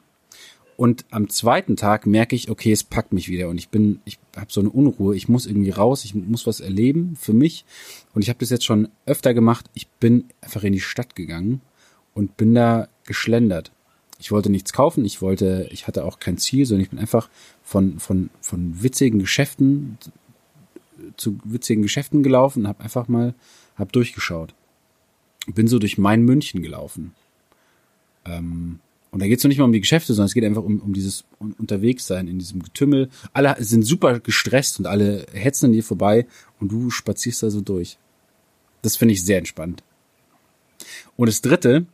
[0.77, 4.19] Und am zweiten Tag merke ich, okay, es packt mich wieder und ich bin, ich
[4.35, 7.63] habe so eine Unruhe, ich muss irgendwie raus, ich muss was erleben für mich.
[8.13, 9.69] Und ich habe das jetzt schon öfter gemacht.
[9.73, 11.61] Ich bin einfach in die Stadt gegangen
[12.13, 13.71] und bin da geschlendert.
[14.19, 17.29] Ich wollte nichts kaufen, ich wollte, ich hatte auch kein Ziel, sondern ich bin einfach
[17.65, 19.97] von, von, von witzigen Geschäften
[21.17, 23.35] zu witzigen Geschäften gelaufen und habe einfach mal,
[23.75, 24.55] hab durchgeschaut
[25.53, 27.13] bin so durch mein München gelaufen.
[28.25, 28.79] Ähm,
[29.11, 30.79] und da geht es noch nicht mal um die Geschäfte, sondern es geht einfach um,
[30.79, 33.09] um dieses Unterwegssein in diesem Getümmel.
[33.31, 36.25] Alle sind super gestresst und alle hetzen an dir vorbei
[36.59, 37.97] und du spazierst da so durch.
[38.81, 39.83] Das finde ich sehr entspannt.
[41.15, 41.85] Und das dritte,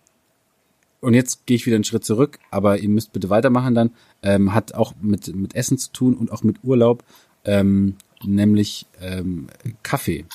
[1.02, 4.54] und jetzt gehe ich wieder einen Schritt zurück, aber ihr müsst bitte weitermachen dann, ähm,
[4.54, 7.04] hat auch mit, mit Essen zu tun und auch mit Urlaub,
[7.44, 9.48] ähm, nämlich ähm,
[9.84, 10.26] Kaffee.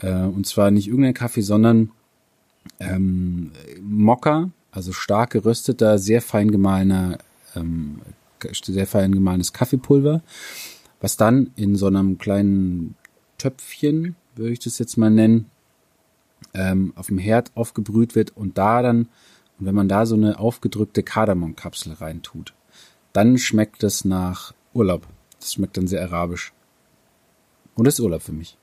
[0.00, 1.90] Äh, und zwar nicht irgendein Kaffee, sondern
[2.80, 3.52] ähm,
[3.82, 7.18] Mokka, also stark gerösteter, sehr fein gemahlener,
[7.54, 8.00] ähm,
[8.62, 10.22] sehr fein gemahlenes Kaffeepulver,
[11.00, 12.94] was dann in so einem kleinen
[13.36, 15.50] Töpfchen, würde ich das jetzt mal nennen,
[16.54, 19.08] ähm, auf dem Herd aufgebrüht wird und da dann,
[19.58, 22.54] und wenn man da so eine aufgedrückte Kardamomkapsel reintut,
[23.12, 25.06] dann schmeckt es nach Urlaub.
[25.40, 26.52] Das schmeckt dann sehr arabisch.
[27.74, 28.56] Und das ist Urlaub für mich.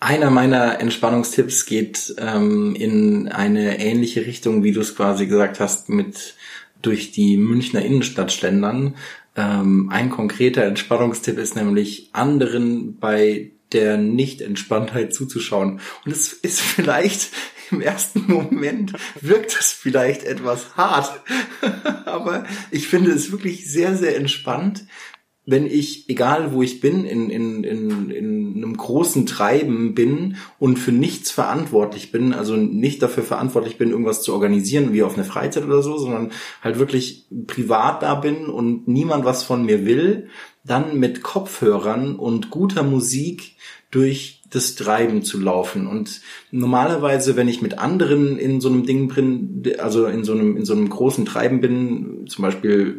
[0.00, 5.88] Einer meiner Entspannungstipps geht ähm, in eine ähnliche Richtung, wie du es quasi gesagt hast,
[5.90, 6.34] mit
[6.80, 8.94] durch die Münchner Innenstadt schlendern.
[9.36, 15.80] Ähm, ein konkreter Entspannungstipp ist nämlich anderen bei der Nicht-Entspanntheit zuzuschauen.
[16.04, 17.30] Und es ist vielleicht
[17.70, 21.20] im ersten Moment wirkt es vielleicht etwas hart,
[22.04, 24.84] aber ich finde es wirklich sehr, sehr entspannt,
[25.46, 30.78] wenn ich, egal wo ich bin, in, in, in, in einem großen Treiben bin und
[30.78, 35.24] für nichts verantwortlich bin, also nicht dafür verantwortlich bin, irgendwas zu organisieren, wie auf eine
[35.24, 36.30] Freizeit oder so, sondern
[36.62, 40.28] halt wirklich privat da bin und niemand was von mir will,
[40.64, 43.56] dann mit Kopfhörern und guter Musik
[43.90, 45.86] durch das Treiben zu laufen.
[45.86, 50.56] Und normalerweise, wenn ich mit anderen in so einem Ding bin, also in so einem,
[50.56, 52.96] in so einem großen Treiben bin, zum Beispiel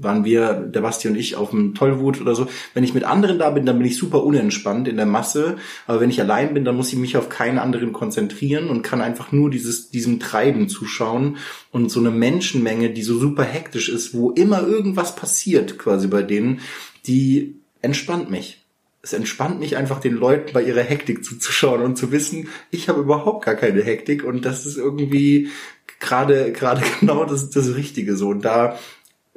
[0.00, 2.46] waren wir, der Basti und ich, auf dem Tollwut oder so.
[2.74, 5.56] Wenn ich mit anderen da bin, dann bin ich super unentspannt in der Masse.
[5.88, 9.00] Aber wenn ich allein bin, dann muss ich mich auf keinen anderen konzentrieren und kann
[9.00, 11.38] einfach nur dieses, diesem Treiben zuschauen
[11.72, 16.22] und so eine Menschenmenge, die so super hektisch ist, wo immer irgendwas passiert quasi bei
[16.22, 16.60] denen,
[17.06, 18.62] die entspannt mich
[19.02, 23.00] es entspannt mich einfach den Leuten bei ihrer Hektik zuzuschauen und zu wissen, ich habe
[23.00, 25.50] überhaupt gar keine Hektik und das ist irgendwie
[26.00, 28.78] gerade gerade genau das das Richtige so und da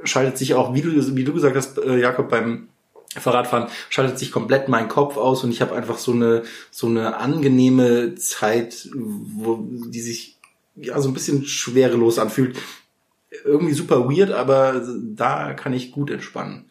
[0.04, 2.70] schaltet sich auch wie du wie du gesagt hast äh, Jakob beim
[3.16, 7.18] Fahrradfahren schaltet sich komplett mein Kopf aus und ich habe einfach so eine so eine
[7.18, 10.38] angenehme Zeit, wo die sich
[10.76, 12.58] ja so ein bisschen schwerelos anfühlt.
[13.44, 16.70] Irgendwie super weird, aber da kann ich gut entspannen.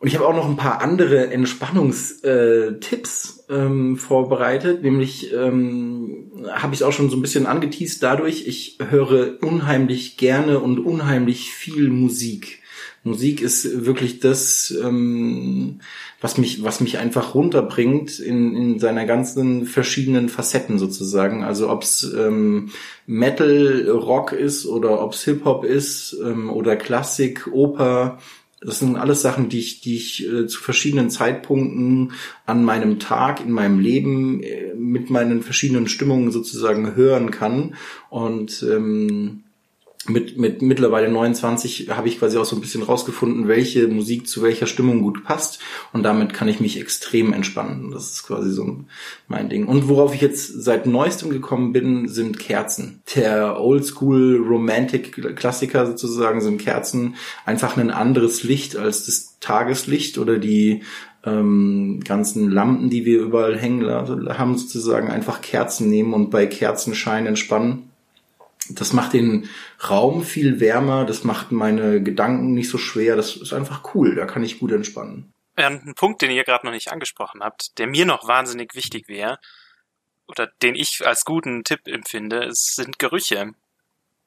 [0.00, 4.82] Und ich habe auch noch ein paar andere Entspannungstipps ähm, vorbereitet.
[4.82, 10.60] Nämlich ähm, habe ich auch schon so ein bisschen angeteased dadurch, ich höre unheimlich gerne
[10.60, 12.62] und unheimlich viel Musik.
[13.04, 15.80] Musik ist wirklich das, ähm,
[16.20, 21.42] was mich, was mich einfach runterbringt in, in seiner ganzen verschiedenen Facetten sozusagen.
[21.42, 22.70] Also ob's ähm,
[23.06, 28.18] Metal, Rock ist oder ob's Hip Hop ist ähm, oder Klassik, Oper
[28.60, 32.12] das sind alles Sachen, die ich, die ich äh, zu verschiedenen Zeitpunkten
[32.44, 37.76] an meinem Tag, in meinem Leben, äh, mit meinen verschiedenen Stimmungen sozusagen hören kann.
[38.10, 39.44] Und ähm,
[40.08, 44.42] mit, mit mittlerweile 29 habe ich quasi auch so ein bisschen rausgefunden, welche Musik zu
[44.42, 45.60] welcher Stimmung gut passt.
[45.92, 47.90] Und damit kann ich mich extrem entspannen.
[47.90, 48.84] Das ist quasi so
[49.26, 49.66] mein Ding.
[49.66, 53.02] Und worauf ich jetzt seit neuestem gekommen bin, sind Kerzen.
[53.14, 60.38] Der Oldschool Romantic Klassiker sozusagen sind Kerzen einfach ein anderes Licht als das Tageslicht oder
[60.38, 60.82] die
[61.24, 67.26] ähm, ganzen Lampen, die wir überall hängen haben, sozusagen einfach Kerzen nehmen und bei Kerzenschein
[67.26, 67.87] entspannen
[68.70, 69.48] das macht den
[69.88, 74.26] Raum viel wärmer, das macht meine Gedanken nicht so schwer, das ist einfach cool, da
[74.26, 75.32] kann ich gut entspannen.
[75.58, 79.08] Ja, ein Punkt, den ihr gerade noch nicht angesprochen habt, der mir noch wahnsinnig wichtig
[79.08, 79.38] wäre,
[80.28, 83.52] oder den ich als guten Tipp empfinde, sind Gerüche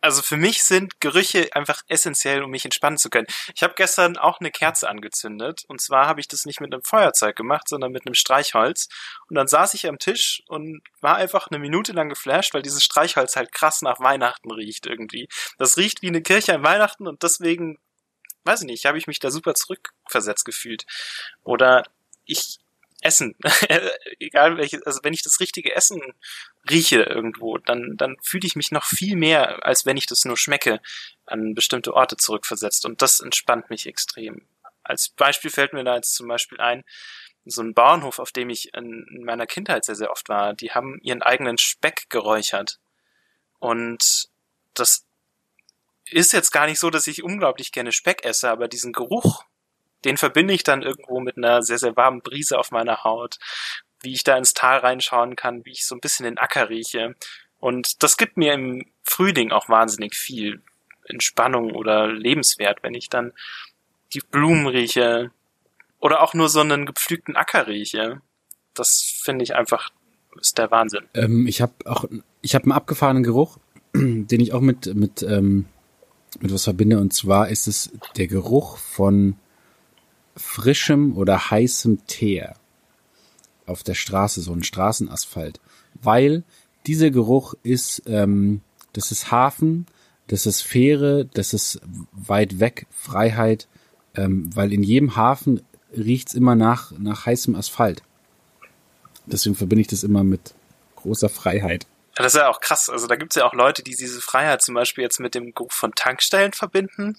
[0.01, 3.27] also für mich sind Gerüche einfach essentiell, um mich entspannen zu können.
[3.55, 6.83] Ich habe gestern auch eine Kerze angezündet und zwar habe ich das nicht mit einem
[6.83, 8.87] Feuerzeug gemacht, sondern mit einem Streichholz.
[9.29, 12.83] Und dann saß ich am Tisch und war einfach eine Minute lang geflasht, weil dieses
[12.83, 15.27] Streichholz halt krass nach Weihnachten riecht irgendwie.
[15.57, 17.77] Das riecht wie eine Kirche an Weihnachten und deswegen,
[18.43, 20.85] weiß ich nicht, habe ich mich da super zurückversetzt gefühlt.
[21.43, 21.83] Oder
[22.25, 22.60] ich
[23.01, 23.35] Essen,
[24.19, 26.01] egal welches, also wenn ich das richtige Essen
[26.69, 30.37] rieche irgendwo, dann, dann fühle ich mich noch viel mehr, als wenn ich das nur
[30.37, 30.79] schmecke,
[31.25, 32.85] an bestimmte Orte zurückversetzt.
[32.85, 34.47] Und das entspannt mich extrem.
[34.83, 36.83] Als Beispiel fällt mir da jetzt zum Beispiel ein,
[37.45, 40.71] so ein Bauernhof, auf dem ich in, in meiner Kindheit sehr, sehr oft war, die
[40.71, 42.79] haben ihren eigenen Speck geräuchert.
[43.59, 44.29] Und
[44.73, 45.05] das
[46.05, 49.43] ist jetzt gar nicht so, dass ich unglaublich gerne Speck esse, aber diesen Geruch,
[50.05, 53.37] den verbinde ich dann irgendwo mit einer sehr, sehr warmen Brise auf meiner Haut,
[54.01, 57.15] wie ich da ins Tal reinschauen kann, wie ich so ein bisschen den Acker rieche.
[57.59, 60.63] Und das gibt mir im Frühling auch wahnsinnig viel
[61.05, 63.33] Entspannung oder Lebenswert, wenn ich dann
[64.13, 65.31] die Blumen rieche
[65.99, 68.21] oder auch nur so einen gepflügten Acker rieche.
[68.73, 69.91] Das finde ich einfach
[70.39, 71.03] ist der Wahnsinn.
[71.13, 72.05] Ähm, ich habe auch
[72.41, 73.57] ich habe einen abgefahrenen Geruch,
[73.93, 75.65] den ich auch mit mit ähm,
[76.39, 79.35] mit was verbinde und zwar ist es der Geruch von
[80.41, 82.55] frischem oder heißem Teer
[83.65, 85.59] auf der Straße, so ein Straßenasphalt.
[86.01, 86.43] Weil
[86.87, 88.61] dieser Geruch ist, ähm,
[88.93, 89.85] das ist Hafen,
[90.27, 91.81] das ist Fähre, das ist
[92.11, 93.67] weit weg, Freiheit,
[94.15, 95.61] ähm, weil in jedem Hafen
[95.95, 98.03] riecht's immer nach, nach heißem Asphalt.
[99.25, 100.53] Deswegen verbinde ich das immer mit
[100.95, 101.85] großer Freiheit.
[102.15, 102.89] Das ist ja auch krass.
[102.89, 105.71] Also da gibt's ja auch Leute, die diese Freiheit zum Beispiel jetzt mit dem Geruch
[105.71, 107.17] von Tankstellen verbinden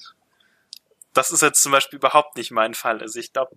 [1.15, 3.01] das ist jetzt zum Beispiel überhaupt nicht mein Fall.
[3.01, 3.57] Also ich glaube,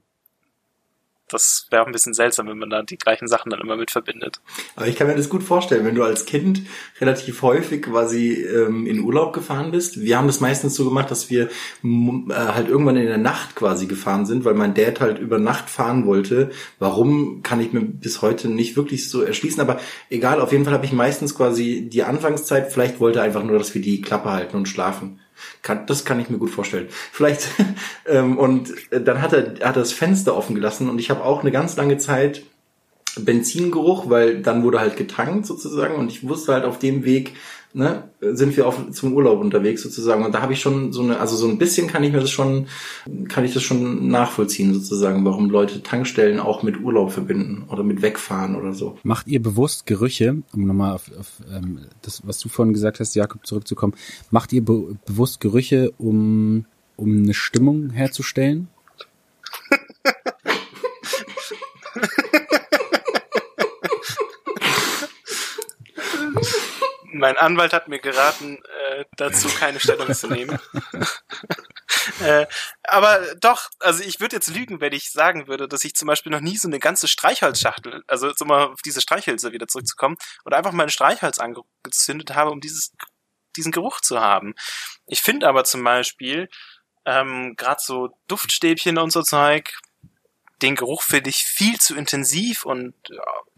[1.27, 3.89] das wäre auch ein bisschen seltsam, wenn man da die gleichen Sachen dann immer mit
[3.89, 4.41] verbindet.
[4.75, 6.61] Aber ich kann mir das gut vorstellen, wenn du als Kind
[7.01, 9.99] relativ häufig quasi ähm, in Urlaub gefahren bist.
[9.99, 13.87] Wir haben das meistens so gemacht, dass wir äh, halt irgendwann in der Nacht quasi
[13.87, 16.51] gefahren sind, weil mein Dad halt über Nacht fahren wollte.
[16.77, 19.79] Warum kann ich mir bis heute nicht wirklich so erschließen, aber
[20.09, 23.57] egal, auf jeden Fall habe ich meistens quasi die Anfangszeit, vielleicht wollte er einfach nur,
[23.57, 25.19] dass wir die Klappe halten und schlafen.
[25.61, 26.87] Kann, das kann ich mir gut vorstellen.
[27.11, 27.47] Vielleicht
[28.07, 31.41] ähm, und dann hat er, hat er das Fenster offen gelassen und ich habe auch
[31.41, 32.43] eine ganz lange Zeit
[33.19, 37.33] Benzingeruch, weil dann wurde halt getankt sozusagen und ich wusste halt auf dem Weg,
[37.75, 40.23] ne, sind wir auf, zum Urlaub unterwegs sozusagen.
[40.25, 42.31] Und da habe ich schon so eine, also so ein bisschen kann ich mir das
[42.31, 42.67] schon,
[43.27, 48.01] kann ich das schon nachvollziehen sozusagen, warum Leute Tankstellen auch mit Urlaub verbinden oder mit
[48.01, 48.97] wegfahren oder so.
[49.03, 53.13] Macht ihr bewusst Gerüche, um nochmal auf, auf ähm, das, was du vorhin gesagt hast,
[53.13, 53.93] Jakob, zurückzukommen,
[54.31, 58.69] macht ihr be bewusst Gerüche, um, um eine Stimmung herzustellen?
[67.25, 68.59] Mein Anwalt hat mir geraten,
[68.91, 70.59] äh, dazu keine Stellung zu nehmen.
[72.21, 72.45] äh,
[72.83, 76.31] aber doch, also ich würde jetzt lügen, wenn ich sagen würde, dass ich zum Beispiel
[76.31, 80.17] noch nie so eine ganze Streichholzschachtel, also jetzt um mal auf diese Streichhölzer wieder zurückzukommen,
[80.45, 82.91] oder einfach mal ein Streichholz angezündet habe, um dieses,
[83.55, 84.53] diesen Geruch zu haben.
[85.07, 86.47] Ich finde aber zum Beispiel,
[87.07, 89.73] ähm, gerade so Duftstäbchen und so Zeug,
[90.61, 92.93] den Geruch finde ich viel zu intensiv und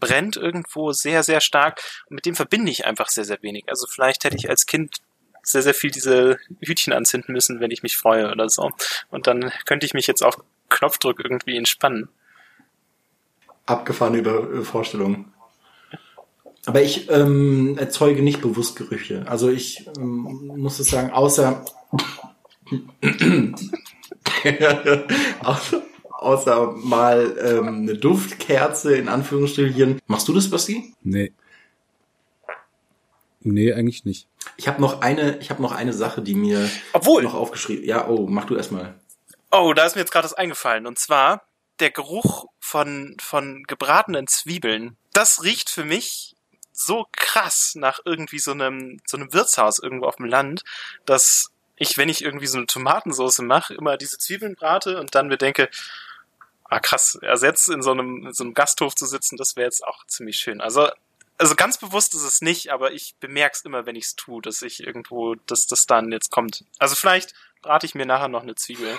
[0.00, 1.80] brennt irgendwo sehr, sehr stark.
[2.08, 3.64] Und mit dem verbinde ich einfach sehr, sehr wenig.
[3.68, 4.96] Also vielleicht hätte ich als Kind
[5.42, 8.70] sehr, sehr viel diese Hütchen anzünden müssen, wenn ich mich freue oder so.
[9.10, 10.36] Und dann könnte ich mich jetzt auf
[10.68, 12.08] Knopfdruck irgendwie entspannen.
[13.66, 15.32] Abgefahrene äh, Vorstellung.
[16.66, 19.24] Aber ich ähm, erzeuge nicht bewusst Gerüche.
[19.26, 21.64] Also ich ähm, muss es sagen, außer
[25.42, 25.82] außer,
[26.18, 30.00] außer mal ähm, eine Duftkerze in Anführungsstrichen.
[30.06, 30.94] Machst du das, Basti?
[31.02, 31.32] Nee.
[33.40, 34.26] Nee, eigentlich nicht.
[34.56, 37.22] Ich habe noch eine, ich habe noch eine Sache, die mir Obwohl.
[37.22, 37.84] noch aufgeschrieben.
[37.84, 38.94] Ja, oh, mach du erstmal.
[39.50, 40.86] Oh, da ist mir jetzt gerade was eingefallen.
[40.86, 41.42] Und zwar
[41.78, 44.96] der Geruch von, von gebratenen Zwiebeln.
[45.12, 46.34] Das riecht für mich
[46.72, 50.62] so krass nach irgendwie so einem, so einem Wirtshaus irgendwo auf dem Land,
[51.06, 55.28] dass ich, wenn ich irgendwie so eine Tomatensauce mache, immer diese Zwiebeln brate und dann
[55.28, 55.68] mir denke,
[56.68, 59.84] ah krass, ersetzt in so einem, in so einem Gasthof zu sitzen, das wäre jetzt
[59.86, 60.60] auch ziemlich schön.
[60.60, 60.88] Also,
[61.38, 64.42] also ganz bewusst ist es nicht, aber ich bemerke es immer, wenn ich es tue,
[64.42, 66.64] dass ich irgendwo, dass das dann jetzt kommt.
[66.78, 68.96] Also vielleicht brate ich mir nachher noch eine Zwiebel.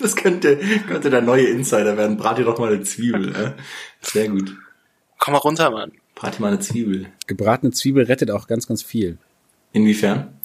[0.00, 2.16] Das könnte, könnte der neue Insider werden.
[2.16, 3.34] Brat dir doch mal eine Zwiebel.
[3.34, 3.52] Äh?
[4.00, 4.56] Sehr gut.
[5.18, 5.92] Komm mal runter, Mann.
[6.14, 7.12] Brat dir mal eine Zwiebel.
[7.26, 9.18] Gebratene Zwiebel rettet auch ganz, ganz viel.
[9.72, 10.38] Inwiefern?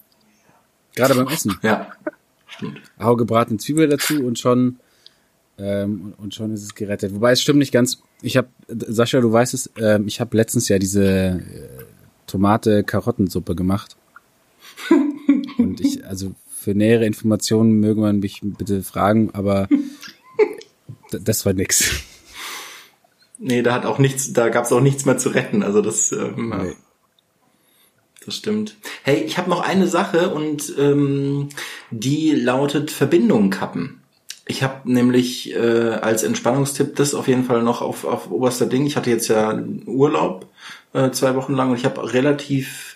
[0.96, 1.60] Gerade beim Essen.
[1.62, 1.92] Ja,
[2.56, 2.82] stimmt.
[3.00, 4.80] Hau gebratene Zwiebel dazu und schon
[5.58, 7.14] ähm, und schon ist es gerettet.
[7.14, 8.02] Wobei es stimmt nicht ganz.
[8.22, 9.72] Ich habe Sascha, du weißt es.
[9.78, 11.42] Ähm, ich habe letztens ja diese äh,
[12.28, 13.96] Tomate-Karottensuppe gemacht.
[15.58, 19.68] und ich also für nähere Informationen möge man mich bitte fragen, aber
[21.12, 22.04] das war nix.
[23.38, 25.64] Nee, da hat auch nichts, da gab's auch nichts mehr zu retten.
[25.64, 26.74] Also das, ähm, nee.
[28.26, 28.76] Das stimmt.
[29.04, 31.50] Hey, ich habe noch eine Sache und ähm,
[31.92, 34.02] die lautet Verbindungen kappen.
[34.46, 38.86] Ich habe nämlich äh, als Entspannungstipp das auf jeden Fall noch auf, auf oberster Ding.
[38.86, 40.48] Ich hatte jetzt ja Urlaub
[40.94, 42.93] äh, zwei Wochen lang und ich habe relativ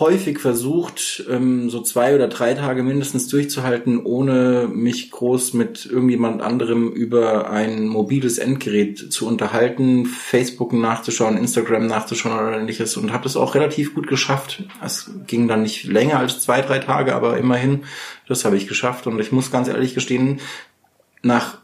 [0.00, 6.42] häufig versucht, ähm, so zwei oder drei Tage mindestens durchzuhalten, ohne mich groß mit irgendjemand
[6.42, 13.24] anderem über ein mobiles Endgerät zu unterhalten, Facebook nachzuschauen, Instagram nachzuschauen oder ähnliches und habe
[13.24, 14.64] das auch relativ gut geschafft.
[14.84, 17.84] Es ging dann nicht länger als zwei, drei Tage, aber immerhin,
[18.26, 20.40] das habe ich geschafft und ich muss ganz ehrlich gestehen,
[21.22, 21.58] nach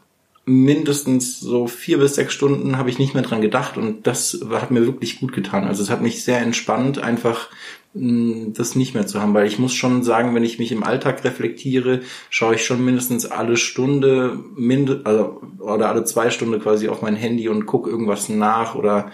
[0.45, 4.69] mindestens so vier bis sechs Stunden habe ich nicht mehr dran gedacht und das hat
[4.69, 5.65] mir wirklich gut getan.
[5.65, 7.49] Also es hat mich sehr entspannt, einfach
[7.97, 11.23] das nicht mehr zu haben, weil ich muss schon sagen, wenn ich mich im Alltag
[11.23, 17.01] reflektiere, schaue ich schon mindestens alle Stunde, mind also, oder alle zwei Stunden quasi auf
[17.01, 19.11] mein Handy und gucke irgendwas nach oder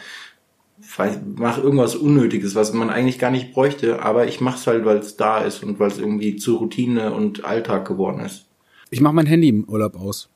[1.35, 4.97] mache irgendwas Unnötiges, was man eigentlich gar nicht bräuchte, aber ich mache es halt, weil
[4.97, 8.45] es da ist und weil es irgendwie zur Routine und Alltag geworden ist.
[8.89, 10.27] Ich mache mein Handy im Urlaub aus.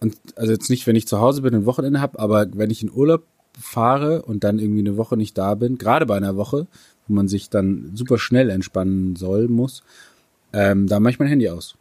[0.00, 2.82] Und also jetzt nicht, wenn ich zu Hause bin und Wochenende habe, aber wenn ich
[2.82, 3.24] in Urlaub
[3.60, 6.66] fahre und dann irgendwie eine Woche nicht da bin, gerade bei einer Woche,
[7.06, 9.82] wo man sich dann super schnell entspannen soll, muss,
[10.52, 11.76] ähm, da mache ich mein Handy aus.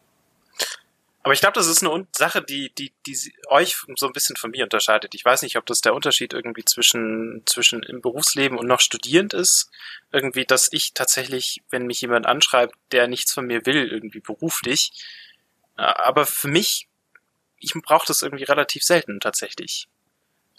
[1.23, 4.51] Aber ich glaube, das ist eine Sache, die, die, die euch so ein bisschen von
[4.51, 5.15] mir unterscheidet.
[5.15, 9.33] Ich weiß nicht, ob das der Unterschied irgendwie zwischen, zwischen im Berufsleben und noch studierend
[9.33, 9.69] ist.
[10.11, 14.91] Irgendwie, dass ich tatsächlich, wenn mich jemand anschreibt, der nichts von mir will, irgendwie beruflich.
[15.75, 16.89] Aber für mich,
[17.57, 19.87] ich brauche das irgendwie relativ selten tatsächlich.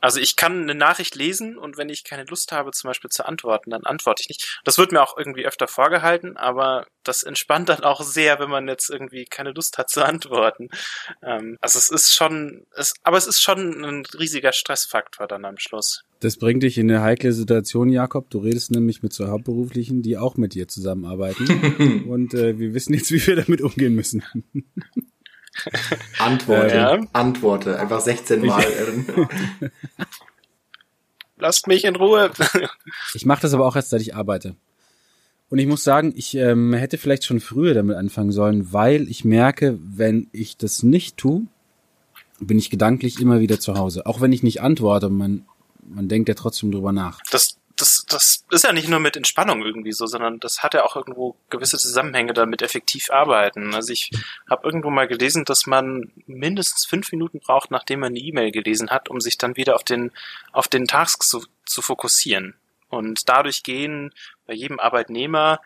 [0.05, 3.24] Also ich kann eine Nachricht lesen und wenn ich keine Lust habe, zum Beispiel zu
[3.24, 4.61] antworten, dann antworte ich nicht.
[4.62, 8.68] Das wird mir auch irgendwie öfter vorgehalten, aber das entspannt dann auch sehr, wenn man
[8.68, 10.68] jetzt irgendwie keine Lust hat zu antworten.
[11.22, 15.57] Ähm, also es ist schon, es, aber es ist schon ein riesiger Stressfaktor dann am
[15.57, 16.05] Schluss.
[16.20, 18.28] Das bringt dich in eine heikle Situation, Jakob.
[18.28, 22.05] Du redest nämlich mit so Hauptberuflichen, die auch mit dir zusammenarbeiten.
[22.11, 24.22] und äh, wir wissen jetzt, wie wir damit umgehen müssen.
[26.18, 27.00] Antworte, ja.
[27.12, 28.64] antworte, einfach 16 Mal.
[31.36, 32.30] Lasst mich in Ruhe.
[33.14, 34.57] ich mache das aber auch erst, seit ich arbeite.
[35.50, 39.24] Und ich muss sagen, ich ähm, hätte vielleicht schon früher damit anfangen sollen, weil ich
[39.24, 41.46] merke, wenn ich das nicht tue,
[42.40, 44.07] bin ich gedanklich immer wieder zu Hause.
[44.07, 45.44] Auch wenn ich nicht antworte, man,
[45.86, 47.20] man denkt ja trotzdem drüber nach.
[47.30, 50.85] Das das, das ist ja nicht nur mit Entspannung irgendwie so, sondern das hat ja
[50.85, 53.75] auch irgendwo gewisse Zusammenhänge damit effektiv arbeiten.
[53.75, 54.11] Also ich
[54.49, 58.91] habe irgendwo mal gelesen, dass man mindestens fünf Minuten braucht, nachdem man eine E-Mail gelesen
[58.91, 60.12] hat, um sich dann wieder auf den,
[60.53, 62.55] auf den Task zu, zu fokussieren.
[62.89, 64.12] Und dadurch gehen
[64.47, 65.61] bei jedem Arbeitnehmer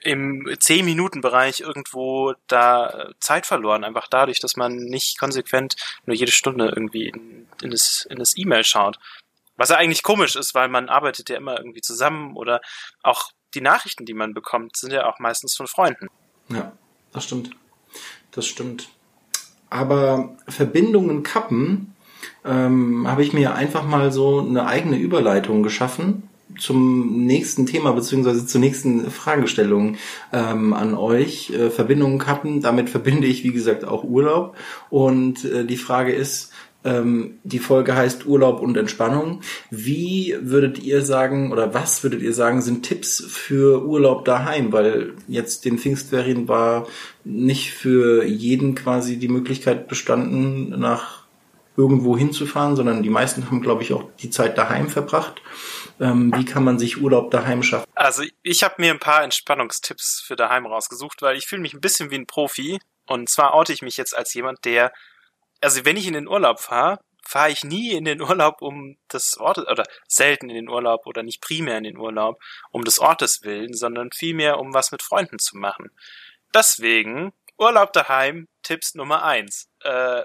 [0.00, 6.66] im 10-Minuten-Bereich irgendwo da Zeit verloren, einfach dadurch, dass man nicht konsequent nur jede Stunde
[6.68, 8.98] irgendwie in, in das, in das E-Mail schaut.
[9.58, 12.60] Was ja eigentlich komisch ist, weil man arbeitet ja immer irgendwie zusammen oder
[13.02, 16.08] auch die Nachrichten, die man bekommt, sind ja auch meistens von Freunden.
[16.48, 16.72] Ja,
[17.12, 17.50] das stimmt.
[18.30, 18.88] Das stimmt.
[19.68, 21.94] Aber Verbindungen kappen,
[22.44, 26.28] ähm, habe ich mir einfach mal so eine eigene Überleitung geschaffen
[26.58, 29.96] zum nächsten Thema beziehungsweise zur nächsten Fragestellung
[30.32, 31.50] ähm, an euch.
[31.50, 34.56] Äh, Verbindungen kappen, damit verbinde ich wie gesagt auch Urlaub.
[34.90, 36.52] Und äh, die Frage ist,
[36.84, 39.42] die Folge heißt Urlaub und Entspannung.
[39.70, 44.72] Wie würdet ihr sagen oder was würdet ihr sagen sind Tipps für Urlaub daheim?
[44.72, 46.86] Weil jetzt den Pfingstferien war
[47.24, 51.28] nicht für jeden quasi die Möglichkeit bestanden, nach
[51.78, 55.40] irgendwo hinzufahren, sondern die meisten haben, glaube ich, auch die Zeit daheim verbracht.
[56.00, 57.86] Ähm, wie kann man sich Urlaub daheim schaffen?
[57.94, 61.80] Also ich habe mir ein paar Entspannungstipps für daheim rausgesucht, weil ich fühle mich ein
[61.80, 62.80] bisschen wie ein Profi.
[63.06, 64.92] Und zwar oute ich mich jetzt als jemand, der
[65.60, 69.38] also wenn ich in den Urlaub fahre, fahre ich nie in den Urlaub um des
[69.38, 72.40] Ortes, oder selten in den Urlaub oder nicht primär in den Urlaub
[72.70, 75.90] um des Ortes willen, sondern vielmehr um was mit Freunden zu machen.
[76.54, 79.68] Deswegen Urlaub daheim, Tipps Nummer eins.
[79.80, 80.22] Äh,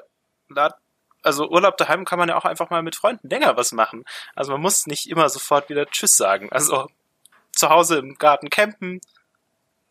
[1.24, 4.06] also Urlaub daheim kann man ja auch einfach mal mit Freunden länger was machen.
[4.36, 6.52] Also man muss nicht immer sofort wieder Tschüss sagen.
[6.52, 6.90] Also
[7.52, 9.02] zu Hause im Garten campen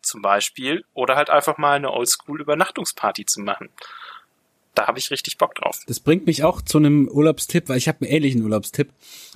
[0.01, 3.69] zum Beispiel oder halt einfach mal eine Oldschool-Übernachtungsparty zu machen.
[4.75, 5.81] Da habe ich richtig Bock drauf.
[5.87, 8.89] Das bringt mich auch zu einem Urlaubstipp, weil ich habe einen ähnlichen Urlaubstipp,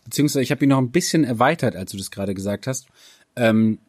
[0.04, 2.88] beziehungsweise ich habe ihn noch ein bisschen erweitert, als du das gerade gesagt hast.
[3.36, 3.80] Ähm,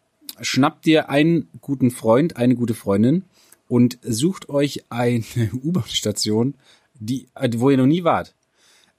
[0.41, 3.25] schnappt dir einen guten Freund, eine gute Freundin
[3.67, 6.55] und sucht euch eine U-Bahn-Station,
[6.95, 8.35] die, wo ihr noch nie wart.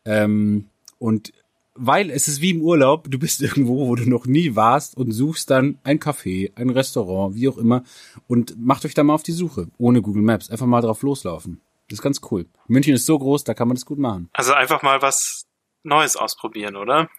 [0.06, 1.34] Ähm, und
[1.76, 5.12] weil es ist wie im Urlaub, du bist irgendwo, wo du noch nie warst und
[5.12, 7.84] suchst dann ein Café, ein Restaurant, wie auch immer
[8.28, 11.62] und macht euch da mal auf die Suche, ohne Google Maps, einfach mal drauf loslaufen.
[11.90, 12.46] Das ist ganz cool.
[12.68, 14.30] München ist so groß, da kann man das gut machen.
[14.34, 15.46] Also einfach mal was
[15.84, 17.10] Neues ausprobieren, oder?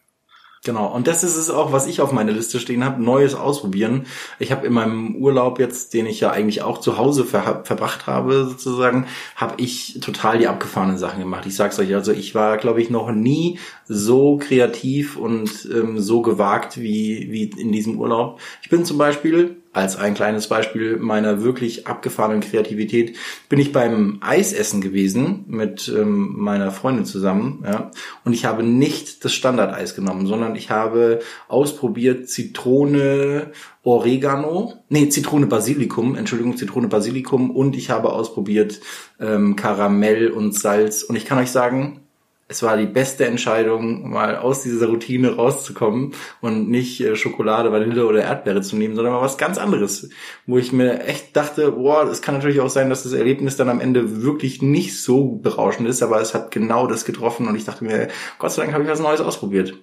[0.63, 4.05] Genau, und das ist es auch, was ich auf meiner Liste stehen habe, Neues ausprobieren.
[4.39, 8.07] Ich habe in meinem Urlaub jetzt, den ich ja eigentlich auch zu Hause ver verbracht
[8.07, 9.07] habe, sozusagen,
[9.37, 11.47] habe ich total die abgefahrenen Sachen gemacht.
[11.47, 16.21] Ich sag's euch, also ich war, glaube ich, noch nie so kreativ und ähm, so
[16.21, 18.39] gewagt wie, wie in diesem Urlaub.
[18.61, 23.17] Ich bin zum Beispiel als ein kleines Beispiel meiner wirklich abgefahrenen Kreativität
[23.49, 27.91] bin ich beim Eisessen gewesen mit ähm, meiner Freundin zusammen, ja,
[28.25, 33.53] und ich habe nicht das Standardeis genommen, sondern ich habe ausprobiert Zitrone,
[33.83, 37.51] Oregano, nee, Zitrone Basilikum, Entschuldigung, Zitrone Basilikum.
[37.51, 38.81] Und ich habe ausprobiert
[39.19, 41.03] ähm, Karamell und Salz.
[41.03, 42.00] Und ich kann euch sagen,
[42.51, 48.05] es war die beste Entscheidung, mal aus dieser Routine rauszukommen und nicht äh, Schokolade, Vanille
[48.07, 50.11] oder Erdbeere zu nehmen, sondern mal was ganz anderes,
[50.47, 53.69] wo ich mir echt dachte, boah, es kann natürlich auch sein, dass das Erlebnis dann
[53.69, 57.65] am Ende wirklich nicht so berauschend ist, aber es hat genau das getroffen und ich
[57.65, 58.09] dachte mir,
[58.41, 59.75] Gott sei Dank habe ich was Neues ausprobiert.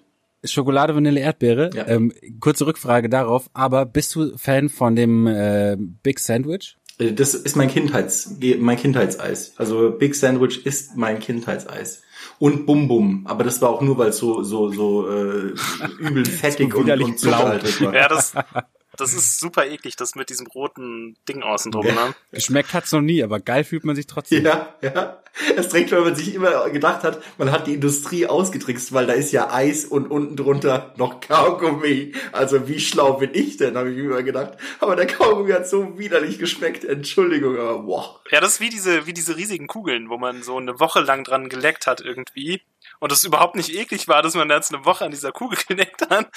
[0.44, 1.70] Schokolade, Vanille, Erdbeere.
[1.74, 1.88] Ja.
[1.88, 2.12] Ähm,
[2.42, 6.78] kurze Rückfrage darauf, aber bist du Fan von dem äh, Big Sandwich?
[7.00, 9.54] Äh, das ist mein Kindheits, mein Kindheitseis.
[9.56, 12.04] Also Big Sandwich ist mein Kindheitseis
[12.40, 13.22] und Bum Bum.
[13.26, 15.54] Aber das war auch nur, weil es so, so, so äh,
[16.00, 17.94] übel fettig und, und blau war.
[17.94, 18.34] Ja, das,
[18.98, 21.94] das ist super eklig, das mit diesem roten Ding außen drum, ja.
[21.94, 22.16] ne?
[22.32, 24.46] Geschmeckt hat's noch nie, aber geil fühlt man sich trotzdem.
[24.46, 25.22] Ja, ja.
[25.56, 29.14] Es trägt, weil man sich immer gedacht hat, man hat die Industrie ausgetrickst, weil da
[29.14, 32.14] ist ja Eis und unten drunter noch Kaugummi.
[32.32, 34.58] Also wie schlau bin ich denn, habe ich mir immer gedacht.
[34.80, 36.84] Aber der Kaugummi hat so widerlich geschmeckt.
[36.84, 38.20] Entschuldigung, aber boah.
[38.32, 41.24] Ja, das ist wie diese, wie diese riesigen Kugeln, wo man so eine Woche lang
[41.24, 42.62] dran geleckt hat irgendwie
[43.00, 46.10] und es überhaupt nicht eklig war, dass man jetzt eine Woche an dieser Kugel geneckt
[46.10, 46.30] hat.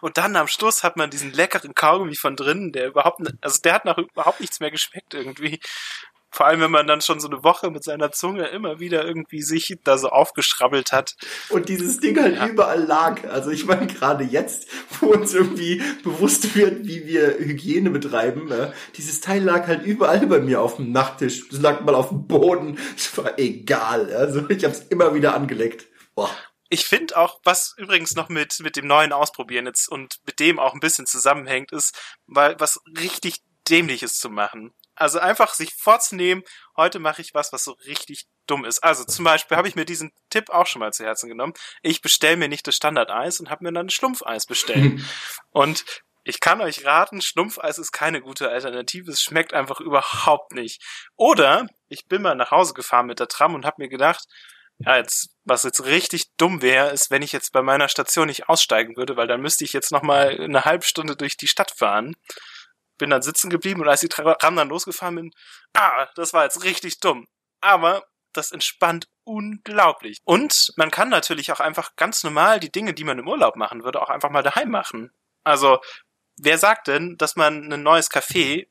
[0.00, 3.74] Und dann am Schluss hat man diesen leckeren Kaugummi von drinnen, der überhaupt, also der
[3.74, 5.60] hat nach überhaupt nichts mehr geschmeckt irgendwie.
[6.36, 9.40] Vor allem, wenn man dann schon so eine Woche mit seiner Zunge immer wieder irgendwie
[9.40, 11.16] sich da so aufgeschrabbelt hat.
[11.48, 12.46] Und dieses Ding halt ja.
[12.46, 13.24] überall lag.
[13.30, 14.68] Also ich meine, gerade jetzt,
[15.00, 18.74] wo uns irgendwie bewusst wird, wie wir Hygiene betreiben, ne?
[18.96, 21.44] dieses Teil lag halt überall bei mir auf dem Nachttisch.
[21.50, 22.78] Es lag mal auf dem Boden.
[22.94, 24.12] Es war egal.
[24.12, 25.86] Also ich habe es immer wieder angeleckt.
[26.16, 26.34] Boah.
[26.68, 30.58] Ich finde auch, was übrigens noch mit, mit dem neuen Ausprobieren jetzt und mit dem
[30.58, 31.96] auch ein bisschen zusammenhängt, ist,
[32.26, 33.36] weil was richtig
[33.68, 34.74] dämliches zu machen.
[34.96, 36.42] Also einfach sich vorzunehmen,
[36.76, 38.82] heute mache ich was, was so richtig dumm ist.
[38.82, 41.52] Also zum Beispiel habe ich mir diesen Tipp auch schon mal zu Herzen genommen.
[41.82, 45.00] Ich bestelle mir nicht das Standardeis und habe mir dann ein Schlumpfeis bestellt.
[45.50, 45.84] und
[46.24, 49.12] ich kann euch raten, Schlumpfeis ist keine gute Alternative.
[49.12, 50.82] Es schmeckt einfach überhaupt nicht.
[51.14, 54.26] Oder ich bin mal nach Hause gefahren mit der Tram und habe mir gedacht,
[54.78, 58.48] ja, jetzt, was jetzt richtig dumm wäre, ist, wenn ich jetzt bei meiner Station nicht
[58.48, 61.70] aussteigen würde, weil dann müsste ich jetzt noch mal eine halbe Stunde durch die Stadt
[61.70, 62.14] fahren
[62.98, 65.30] bin dann sitzen geblieben und als die Tram dann losgefahren bin,
[65.74, 67.26] ah, das war jetzt richtig dumm.
[67.60, 70.18] Aber das entspannt unglaublich.
[70.24, 73.82] Und man kann natürlich auch einfach ganz normal die Dinge, die man im Urlaub machen
[73.82, 75.10] würde, auch einfach mal daheim machen.
[75.42, 75.80] Also,
[76.36, 78.68] wer sagt denn, dass man ein neues Café,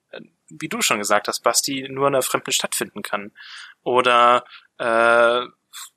[0.49, 3.31] wie du schon gesagt hast, Basti, nur in einer fremden Stadt finden kann?
[3.81, 4.45] Oder
[4.77, 5.41] äh,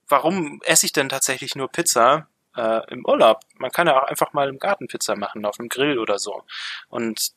[0.08, 3.40] warum esse ich denn tatsächlich nur Pizza äh, im Urlaub?
[3.56, 6.42] Man kann ja auch einfach mal im Garten Pizza machen, auf dem Grill oder so.
[6.88, 7.32] Und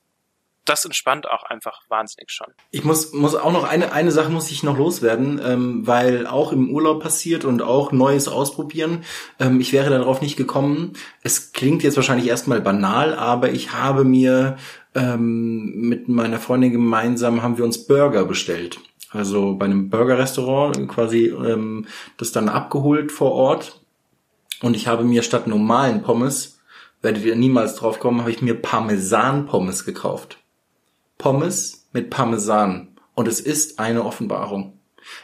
[0.66, 2.48] das entspannt auch einfach wahnsinnig schon.
[2.70, 6.52] Ich muss, muss auch noch eine, eine Sache muss ich noch loswerden, ähm, weil auch
[6.52, 9.04] im Urlaub passiert und auch Neues ausprobieren.
[9.40, 10.94] Ähm, ich wäre darauf nicht gekommen.
[11.24, 14.58] Es klingt jetzt wahrscheinlich erstmal banal, aber ich habe mir
[14.94, 18.80] ähm, mit meiner Freundin gemeinsam haben wir uns Burger bestellt.
[19.12, 21.86] Also bei einem Burger-Restaurant quasi ähm,
[22.18, 23.82] das dann abgeholt vor Ort.
[24.62, 26.60] Und ich habe mir statt normalen Pommes,
[27.02, 30.38] werdet ihr niemals drauf kommen, habe ich mir Parmesan-Pommes gekauft.
[31.18, 32.96] Pommes mit Parmesan.
[33.14, 34.80] Und es ist eine Offenbarung.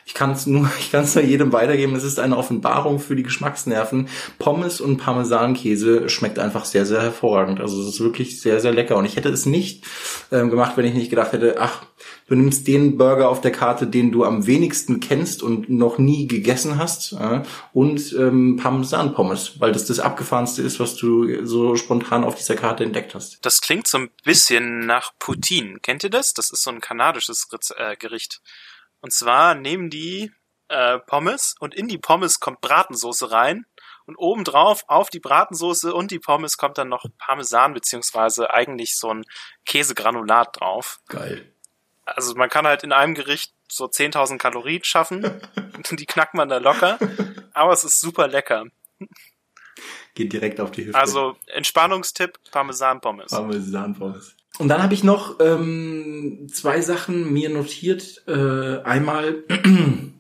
[0.06, 1.96] Ich kann es nur, ich kann es nur jedem weitergeben.
[1.96, 4.08] Es ist eine Offenbarung für die Geschmacksnerven.
[4.40, 7.60] Pommes und Parmesankäse schmeckt einfach sehr, sehr hervorragend.
[7.60, 8.96] Also es ist wirklich sehr, sehr lecker.
[8.98, 9.86] Und ich hätte es nicht
[10.32, 11.84] ähm, gemacht, wenn ich nicht gedacht hätte, ach,
[12.28, 16.28] du nimmst den Burger auf der Karte, den du am wenigsten kennst und noch nie
[16.28, 17.42] gegessen hast, äh,
[17.74, 22.84] und ähm, Parmesan-Pommes, weil das das abgefahrenste ist, was du so spontan auf dieser Karte
[22.84, 23.40] entdeckt hast.
[23.42, 25.80] Das klingt so ein bisschen nach Poutine.
[25.82, 26.34] Kennt ihr das?
[26.34, 28.42] Das ist so ein kanadisches äh, Gericht.
[29.02, 30.32] Und zwar nehmen die
[30.70, 33.66] äh, Pommes und in die Pommes kommt Bratensoße rein
[34.06, 39.14] und obendrauf auf die Bratensoße und die Pommes kommt dann noch Parmesan beziehungsweise eigentlich so
[39.14, 39.26] ein
[39.66, 41.02] Käsegranulat drauf.
[41.08, 41.54] Geil.
[42.06, 45.42] Also man kann halt in einem Gericht so 10.000 Kalorien schaffen,
[45.92, 46.98] die knackt man da locker,
[47.54, 48.66] aber es ist super lecker.
[50.16, 50.98] Geht direkt auf die Hüfte.
[50.98, 53.30] Also Entspannungstipp, Parmesan-Pommes.
[53.30, 54.37] Parmesan-Pommes.
[54.60, 58.24] Und dann habe ich noch ähm, zwei Sachen mir notiert.
[58.28, 59.44] Äh, einmal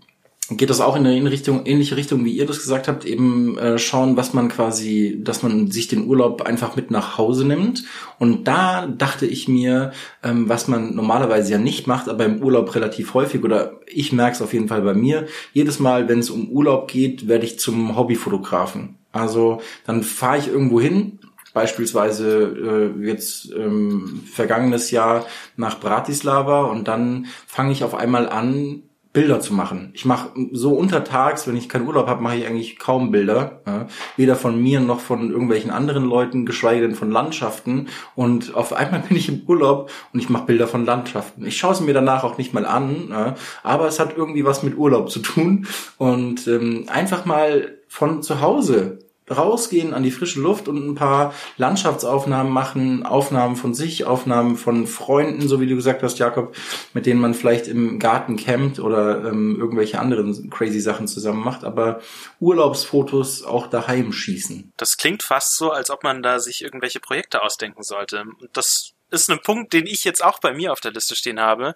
[0.50, 3.78] geht das auch in eine Richtung, ähnliche Richtung, wie ihr das gesagt habt, eben äh,
[3.78, 7.84] schauen, was man quasi, dass man sich den Urlaub einfach mit nach Hause nimmt.
[8.18, 9.92] Und da dachte ich mir,
[10.24, 14.36] ähm, was man normalerweise ja nicht macht, aber im Urlaub relativ häufig, oder ich merke
[14.36, 17.60] es auf jeden Fall bei mir, jedes Mal, wenn es um Urlaub geht, werde ich
[17.60, 18.96] zum Hobbyfotografen.
[19.12, 21.20] Also dann fahre ich irgendwo hin,
[21.58, 28.84] beispielsweise äh, jetzt ähm, vergangenes Jahr nach Bratislava und dann fange ich auf einmal an,
[29.12, 29.90] Bilder zu machen.
[29.96, 33.62] Ich mache so untertags, wenn ich keinen Urlaub habe, mache ich eigentlich kaum Bilder.
[33.66, 33.88] Ja.
[34.18, 37.88] Weder von mir noch von irgendwelchen anderen Leuten, geschweige denn von Landschaften.
[38.14, 41.44] Und auf einmal bin ich im Urlaub und ich mache Bilder von Landschaften.
[41.48, 43.34] Ich schaue es mir danach auch nicht mal an, ja.
[43.64, 45.66] aber es hat irgendwie was mit Urlaub zu tun.
[45.98, 49.00] Und ähm, einfach mal von zu Hause
[49.30, 54.88] rausgehen an die frische Luft und ein paar Landschaftsaufnahmen machen, Aufnahmen von sich, Aufnahmen von
[54.88, 56.56] Freunden, so wie du gesagt hast, Jakob,
[56.94, 61.64] mit denen man vielleicht im Garten campt oder ähm, irgendwelche anderen crazy Sachen zusammen macht,
[61.64, 62.02] aber
[62.40, 64.72] Urlaubsfotos auch daheim schießen.
[64.78, 68.22] Das klingt fast so, als ob man da sich irgendwelche Projekte ausdenken sollte.
[68.22, 71.40] Und das ist ein Punkt, den ich jetzt auch bei mir auf der Liste stehen
[71.40, 71.74] habe.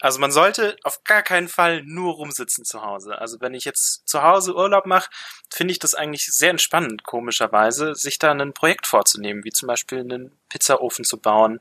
[0.00, 3.18] Also man sollte auf gar keinen Fall nur rumsitzen zu Hause.
[3.18, 5.10] Also wenn ich jetzt zu Hause Urlaub mache,
[5.52, 10.00] finde ich das eigentlich sehr entspannend, komischerweise, sich da ein Projekt vorzunehmen, wie zum Beispiel
[10.00, 11.60] einen Pizzaofen zu bauen,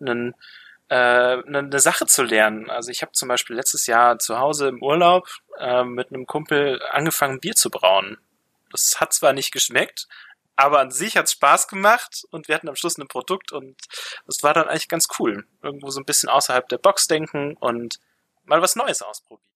[0.00, 0.34] einen,
[0.88, 0.96] äh,
[1.46, 2.68] eine Sache zu lernen.
[2.70, 5.28] Also ich habe zum Beispiel letztes Jahr zu Hause im Urlaub
[5.58, 8.18] äh, mit einem Kumpel angefangen, Bier zu brauen.
[8.72, 10.08] Das hat zwar nicht geschmeckt,
[10.56, 13.76] aber an sich hat's Spaß gemacht und wir hatten am Schluss ein Produkt und
[14.26, 15.46] das war dann eigentlich ganz cool.
[15.62, 18.00] Irgendwo so ein bisschen außerhalb der Box denken und
[18.44, 19.46] mal was Neues ausprobieren.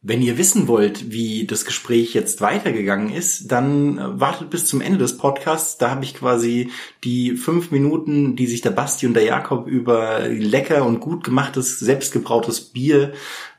[0.00, 4.80] Wenn ihr wissen wollt, wie das Gespräch jetzt weitergegangen ist, dann äh, wartet bis zum
[4.80, 5.76] Ende des Podcasts.
[5.76, 6.70] Da habe ich quasi
[7.02, 11.80] die fünf Minuten, die sich der Basti und der Jakob über lecker und gut gemachtes,
[11.80, 13.12] selbstgebrautes Bier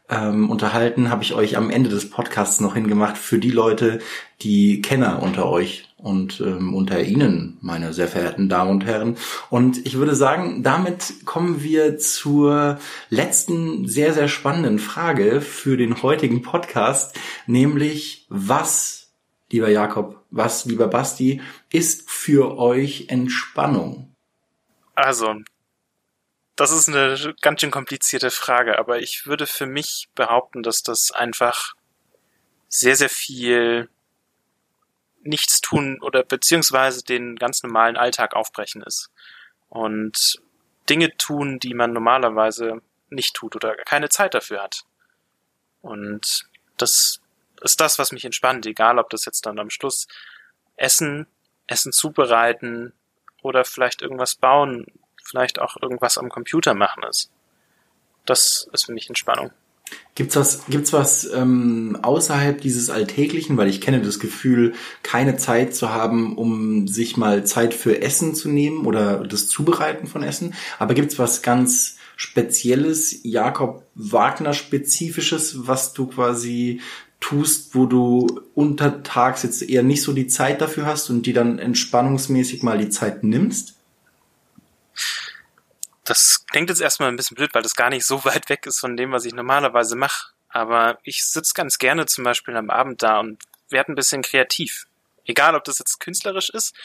[0.10, 4.00] ähm, unterhalten, habe ich euch am Ende des Podcasts noch hingemacht für die Leute,
[4.42, 9.18] die Kenner unter euch und ähm, unter Ihnen, meine sehr verehrten Damen und Herren.
[9.50, 12.80] Und ich würde sagen, damit kommen wir zur
[13.10, 19.12] letzten sehr, sehr spannenden Frage für den heutigen Podcast, nämlich was,
[19.52, 21.42] lieber Jakob, was, lieber Basti,
[21.72, 24.16] ist für euch Entspannung?
[24.96, 25.36] Also,
[26.60, 31.12] das ist eine ganz schön komplizierte Frage, aber ich würde für mich behaupten, dass das
[31.12, 31.74] einfach
[32.68, 33.90] sehr, sehr viel
[35.22, 39.10] nichts tun oder beziehungsweise den ganz normalen Alltag aufbrechen ist.
[39.70, 40.42] Und
[40.90, 44.84] Dinge tun, die man normalerweise nicht tut oder keine Zeit dafür hat.
[45.82, 46.46] Und
[46.76, 47.22] das
[47.62, 50.08] ist das, was mich entspannt, egal ob das jetzt dann am Schluss
[50.76, 51.26] Essen,
[51.68, 52.92] Essen zubereiten
[53.42, 54.88] oder vielleicht irgendwas bauen,
[55.30, 57.30] vielleicht auch irgendwas am Computer machen ist.
[58.26, 59.52] Das ist für mich Entspannung.
[60.16, 65.74] Gibt's was, gibt's was ähm, außerhalb dieses Alltäglichen, weil ich kenne das Gefühl, keine Zeit
[65.74, 70.54] zu haben, um sich mal Zeit für Essen zu nehmen oder das Zubereiten von Essen.
[70.78, 76.82] Aber gibt's was ganz Spezielles, Jakob Wagner spezifisches, was du quasi
[77.22, 81.60] tust, wo du untertags jetzt eher nicht so die Zeit dafür hast und die dann
[81.60, 83.79] entspannungsmäßig mal die Zeit nimmst?
[86.10, 88.80] Das klingt jetzt erstmal ein bisschen blöd, weil das gar nicht so weit weg ist
[88.80, 90.34] von dem, was ich normalerweise mache.
[90.50, 93.38] Aber ich sitze ganz gerne zum Beispiel am Abend da und
[93.70, 94.88] werde ein bisschen kreativ.
[95.26, 96.76] Egal, ob das jetzt künstlerisch ist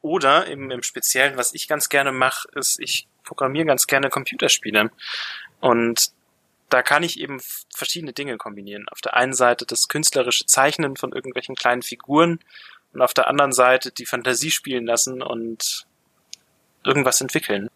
[0.00, 4.90] oder im, im Speziellen, was ich ganz gerne mache, ist, ich programmiere ganz gerne Computerspiele.
[5.60, 6.12] Und
[6.70, 7.42] da kann ich eben
[7.74, 8.88] verschiedene Dinge kombinieren.
[8.88, 12.40] Auf der einen Seite das künstlerische Zeichnen von irgendwelchen kleinen Figuren
[12.94, 15.86] und auf der anderen Seite die Fantasie spielen lassen und
[16.82, 17.68] irgendwas entwickeln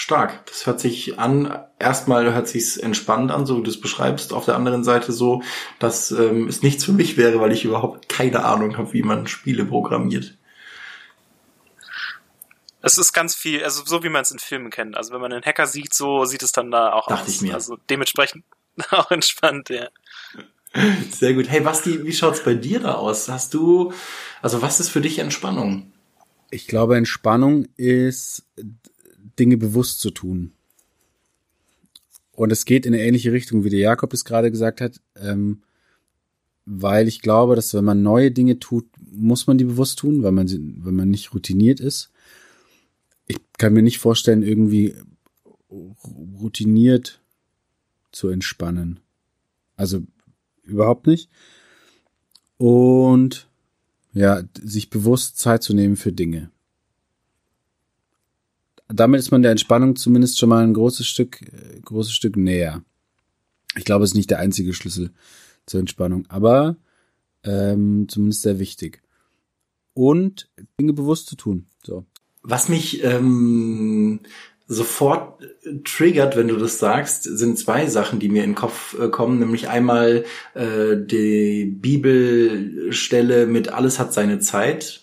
[0.00, 0.46] stark.
[0.46, 4.32] Das hört sich an, erstmal hört sich's entspannt an, so wie du es beschreibst.
[4.32, 5.42] Auf der anderen Seite so,
[5.78, 9.26] dass ähm, es nichts für mich wäre, weil ich überhaupt keine Ahnung habe, wie man
[9.26, 10.38] Spiele programmiert.
[12.80, 14.96] Es ist ganz viel, also so wie man es in Filmen kennt.
[14.96, 17.28] Also wenn man einen Hacker sieht, so sieht es dann da auch Dachte aus.
[17.28, 17.52] ich mir.
[17.52, 18.44] Also dementsprechend
[18.90, 19.88] auch entspannt, ja.
[21.10, 21.50] Sehr gut.
[21.50, 23.28] Hey Basti, wie schaut's bei dir da aus?
[23.28, 23.92] Hast du,
[24.40, 25.92] also was ist für dich Entspannung?
[26.50, 28.46] Ich glaube, Entspannung ist,
[29.40, 30.52] Dinge bewusst zu tun.
[32.32, 35.62] Und es geht in eine ähnliche Richtung, wie der Jakob es gerade gesagt hat, ähm,
[36.64, 40.32] weil ich glaube, dass wenn man neue Dinge tut, muss man die bewusst tun, weil
[40.32, 42.10] man, wenn man nicht routiniert ist.
[43.26, 44.94] Ich kann mir nicht vorstellen, irgendwie
[45.70, 47.20] routiniert
[48.12, 49.00] zu entspannen.
[49.76, 50.02] Also
[50.62, 51.28] überhaupt nicht.
[52.56, 53.48] Und
[54.12, 56.50] ja, sich bewusst Zeit zu nehmen für Dinge.
[58.92, 62.82] Damit ist man der Entspannung zumindest schon mal ein großes Stück, äh, großes Stück näher.
[63.76, 65.10] Ich glaube, es ist nicht der einzige Schlüssel
[65.66, 66.76] zur Entspannung, aber
[67.44, 69.02] ähm, zumindest sehr wichtig.
[69.94, 71.66] Und Dinge bewusst zu tun.
[71.84, 72.04] So.
[72.42, 74.20] Was mich ähm,
[74.66, 75.42] sofort
[75.84, 79.40] triggert, wenn du das sagst, sind zwei Sachen, die mir in den Kopf äh, kommen.
[79.40, 80.24] Nämlich einmal
[80.54, 84.99] äh, die Bibelstelle mit alles hat seine Zeit.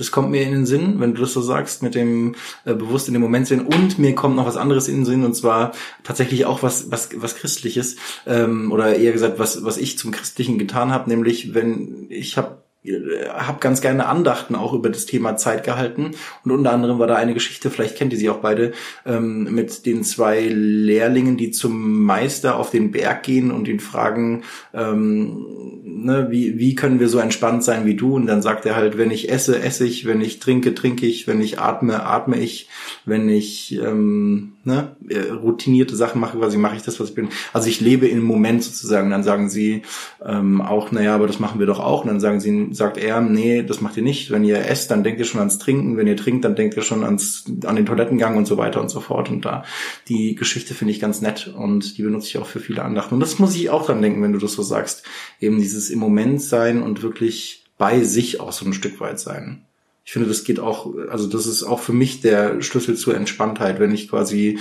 [0.00, 2.34] Das kommt mir in den Sinn, wenn du das so sagst, mit dem
[2.64, 3.66] äh, bewusst in dem Moment sehen.
[3.66, 5.72] Und mir kommt noch was anderes in den Sinn, und zwar
[6.04, 7.96] tatsächlich auch was, was, was Christliches,
[8.26, 12.59] ähm, oder eher gesagt, was, was ich zum Christlichen getan habe, nämlich wenn ich habe
[12.82, 16.12] habe ganz gerne Andachten auch über das Thema Zeit gehalten
[16.44, 18.72] und unter anderem war da eine Geschichte, vielleicht kennt ihr sie auch beide,
[19.04, 24.44] ähm, mit den zwei Lehrlingen, die zum Meister auf den Berg gehen und ihn fragen,
[24.72, 25.46] ähm,
[25.84, 28.14] ne, wie, wie können wir so entspannt sein wie du?
[28.14, 31.26] Und dann sagt er halt, wenn ich esse, esse ich, wenn ich trinke, trinke ich,
[31.26, 32.68] wenn ich atme, atme ich,
[33.04, 37.28] wenn ich ähm, ne, äh, routinierte Sachen mache, quasi mache ich das, was ich bin.
[37.52, 39.10] Also ich lebe im Moment sozusagen.
[39.10, 39.82] Dann sagen sie
[40.24, 42.02] ähm, auch, naja, aber das machen wir doch auch.
[42.02, 44.30] Und dann sagen sie, sagt er, nee, das macht ihr nicht.
[44.30, 45.96] Wenn ihr esst, dann denkt ihr schon ans Trinken.
[45.96, 48.90] Wenn ihr trinkt, dann denkt ihr schon ans, an den Toilettengang und so weiter und
[48.90, 49.30] so fort.
[49.30, 49.64] Und da
[50.08, 53.14] die Geschichte finde ich ganz nett und die benutze ich auch für viele Andachten.
[53.14, 55.04] Und das muss ich auch dran denken, wenn du das so sagst.
[55.40, 59.62] Eben dieses im Moment sein und wirklich bei sich auch so ein Stück weit sein.
[60.04, 63.80] Ich finde, das geht auch, also das ist auch für mich der Schlüssel zur Entspanntheit,
[63.80, 64.58] wenn ich quasi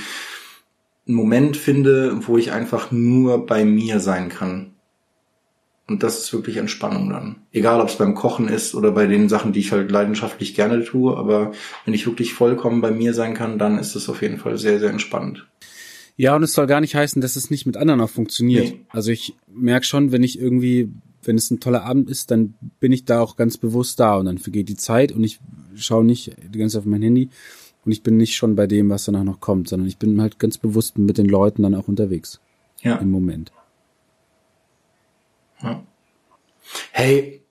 [1.07, 4.68] einen Moment finde, wo ich einfach nur bei mir sein kann.
[5.89, 7.37] Und das ist wirklich Entspannung dann.
[7.51, 10.83] Egal, ob es beim Kochen ist oder bei den Sachen, die ich halt leidenschaftlich gerne
[10.83, 11.51] tue, aber
[11.85, 14.79] wenn ich wirklich vollkommen bei mir sein kann, dann ist es auf jeden Fall sehr,
[14.79, 15.47] sehr entspannend.
[16.15, 18.65] Ja, und es soll gar nicht heißen, dass es nicht mit anderen auch funktioniert.
[18.65, 18.79] Nee.
[18.89, 20.89] Also ich merke schon, wenn ich irgendwie,
[21.23, 24.25] wenn es ein toller Abend ist, dann bin ich da auch ganz bewusst da und
[24.25, 25.39] dann vergeht die Zeit und ich
[25.75, 27.29] schaue nicht die ganze Zeit auf mein Handy
[27.85, 30.39] und ich bin nicht schon bei dem, was danach noch kommt, sondern ich bin halt
[30.39, 32.41] ganz bewusst mit den Leuten dann auch unterwegs
[32.81, 32.97] Ja.
[32.97, 33.51] im Moment.
[36.93, 37.41] Hey,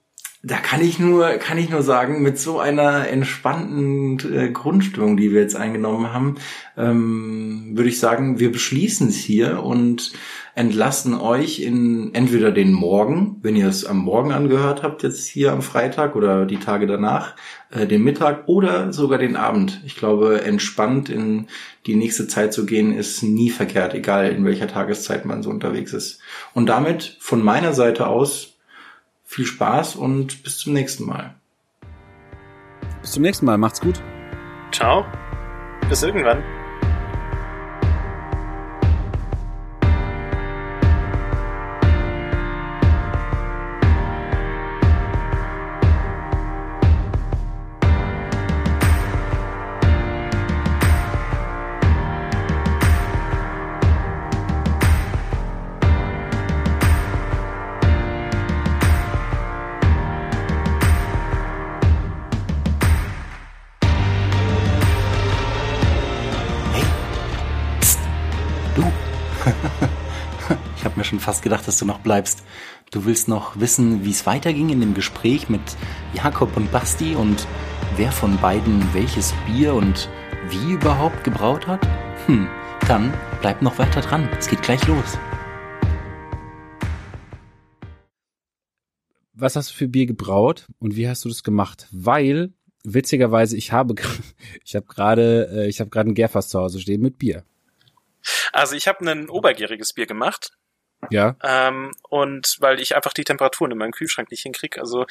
[0.41, 5.33] da kann ich nur, kann ich nur sagen, mit so einer entspannten äh, Grundstimmung, die
[5.33, 6.35] wir jetzt eingenommen haben,
[6.77, 10.13] ähm, würde ich sagen, wir beschließen es hier und
[10.55, 15.51] entlassen euch in entweder den Morgen, wenn ihr es am Morgen angehört habt, jetzt hier
[15.51, 17.35] am Freitag oder die Tage danach,
[17.71, 19.81] äh, den Mittag oder sogar den Abend.
[19.85, 21.47] Ich glaube, entspannt in
[21.85, 25.91] die nächste Zeit zu gehen, ist nie verkehrt, egal in welcher Tageszeit man so unterwegs
[25.91, 26.21] ist.
[26.53, 28.55] Und damit von meiner Seite aus
[29.29, 31.35] viel Spaß und bis zum nächsten Mal.
[33.01, 34.01] Bis zum nächsten Mal, macht's gut.
[34.71, 35.05] Ciao.
[35.87, 36.43] Bis irgendwann.
[71.49, 72.43] Gedacht, dass du noch bleibst.
[72.91, 75.61] Du willst noch wissen, wie es weiterging in dem Gespräch mit
[76.13, 77.47] Jakob und Basti und
[77.95, 80.09] wer von beiden welches Bier und
[80.49, 81.81] wie überhaupt gebraut hat?
[82.27, 82.47] Hm,
[82.87, 84.29] dann bleib noch weiter dran.
[84.37, 85.17] Es geht gleich los.
[89.33, 91.87] Was hast du für Bier gebraut und wie hast du das gemacht?
[91.91, 93.95] Weil witzigerweise ich habe
[94.63, 97.43] ich habe gerade äh, ich habe gerade ein Gärfass zu Hause stehen mit Bier.
[98.53, 100.58] Also ich habe ein obergäriges Bier gemacht.
[101.09, 104.79] Ja, Ähm, und weil ich einfach die Temperaturen in meinem Kühlschrank nicht hinkriege.
[104.79, 105.05] Also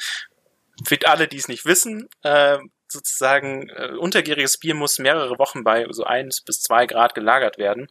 [0.85, 5.85] für alle, die es nicht wissen, äh, sozusagen äh, untergäriges Bier muss mehrere Wochen bei
[5.89, 7.87] so eins bis zwei Grad gelagert werden.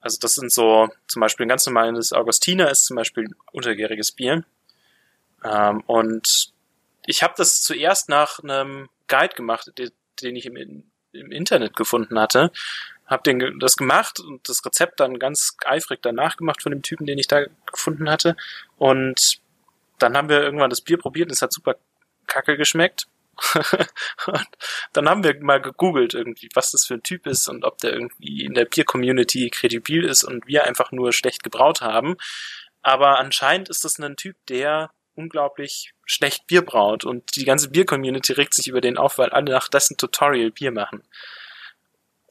[0.00, 4.44] Also das sind so zum Beispiel ein ganz normales Augustiner ist zum Beispiel untergäriges Bier.
[5.44, 6.52] Ähm, und
[7.06, 9.90] ich habe das zuerst nach einem Guide gemacht, den,
[10.22, 12.52] den ich im, im Internet gefunden hatte.
[13.08, 17.06] Hab den das gemacht und das Rezept dann ganz eifrig danach gemacht von dem Typen,
[17.06, 18.36] den ich da gefunden hatte.
[18.76, 19.40] Und
[19.98, 21.76] dann haben wir irgendwann das Bier probiert und es hat super
[22.26, 23.08] kacke geschmeckt.
[24.92, 27.92] dann haben wir mal gegoogelt irgendwie, was das für ein Typ ist und ob der
[27.92, 32.16] irgendwie in der Bier-Community kredibil ist und wir einfach nur schlecht gebraut haben.
[32.82, 38.32] Aber anscheinend ist das ein Typ, der unglaublich schlecht Bier braut und die ganze Bier-Community
[38.32, 41.02] regt sich über den auf, weil alle nach dessen Tutorial Bier machen.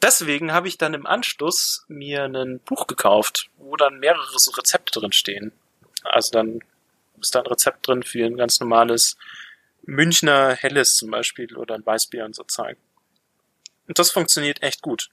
[0.02, 5.00] Deswegen habe ich dann im Anschluss mir ein Buch gekauft, wo dann mehrere so Rezepte
[5.00, 5.52] drin stehen.
[6.04, 6.60] Also dann
[7.20, 9.18] ist da ein Rezept drin für ein ganz normales
[9.84, 12.78] Münchner Helles zum Beispiel oder ein Weißbier und so Zeug.
[13.88, 15.10] Und das funktioniert echt gut.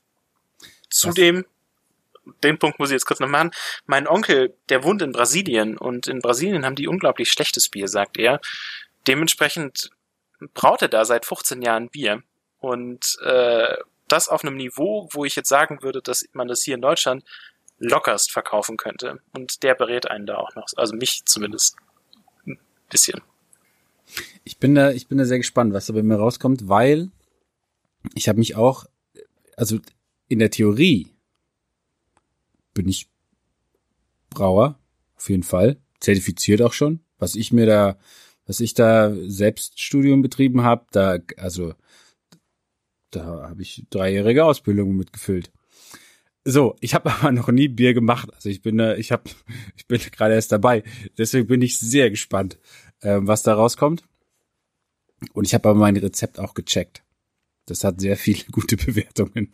[0.90, 1.46] Zudem,
[2.42, 3.52] den Punkt muss ich jetzt kurz noch machen,
[3.86, 8.18] mein Onkel, der wohnt in Brasilien und in Brasilien haben die unglaublich schlechtes Bier, sagt
[8.18, 8.40] er.
[9.06, 9.90] Dementsprechend
[10.52, 12.22] braut er da seit 15 Jahren Bier.
[12.58, 13.76] Und äh,
[14.14, 17.24] das auf einem Niveau, wo ich jetzt sagen würde, dass man das hier in Deutschland
[17.78, 19.20] lockerst verkaufen könnte.
[19.32, 21.76] Und der berät einen da auch noch, also mich zumindest
[22.46, 22.58] ein
[22.88, 23.20] bisschen.
[24.44, 27.10] Ich bin da, ich bin da sehr gespannt, was da bei mir rauskommt, weil
[28.14, 28.84] ich habe mich auch,
[29.56, 29.80] also
[30.28, 31.10] in der Theorie
[32.72, 33.08] bin ich
[34.30, 34.78] Brauer,
[35.16, 37.98] auf jeden Fall, zertifiziert auch schon, was ich mir da,
[38.46, 41.74] was ich da Selbststudium betrieben habe, da, also
[43.16, 45.50] da habe ich dreijährige Ausbildung mitgefüllt.
[46.44, 48.28] So, ich habe aber noch nie Bier gemacht.
[48.34, 49.24] Also ich bin, ich habe,
[49.76, 50.82] ich bin gerade erst dabei.
[51.18, 52.58] Deswegen bin ich sehr gespannt,
[53.00, 54.02] äh, was da rauskommt.
[55.32, 57.02] Und ich habe aber mein Rezept auch gecheckt.
[57.66, 59.52] Das hat sehr viele gute Bewertungen.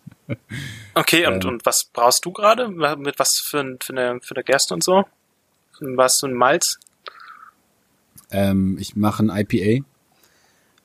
[0.94, 2.68] Okay, und, ähm, und was brauchst du gerade?
[2.68, 5.04] Mit was für, für, eine, für eine Gerste und so?
[5.80, 6.78] Was so ein Malz?
[8.30, 9.84] Ähm, ich mache ein IPA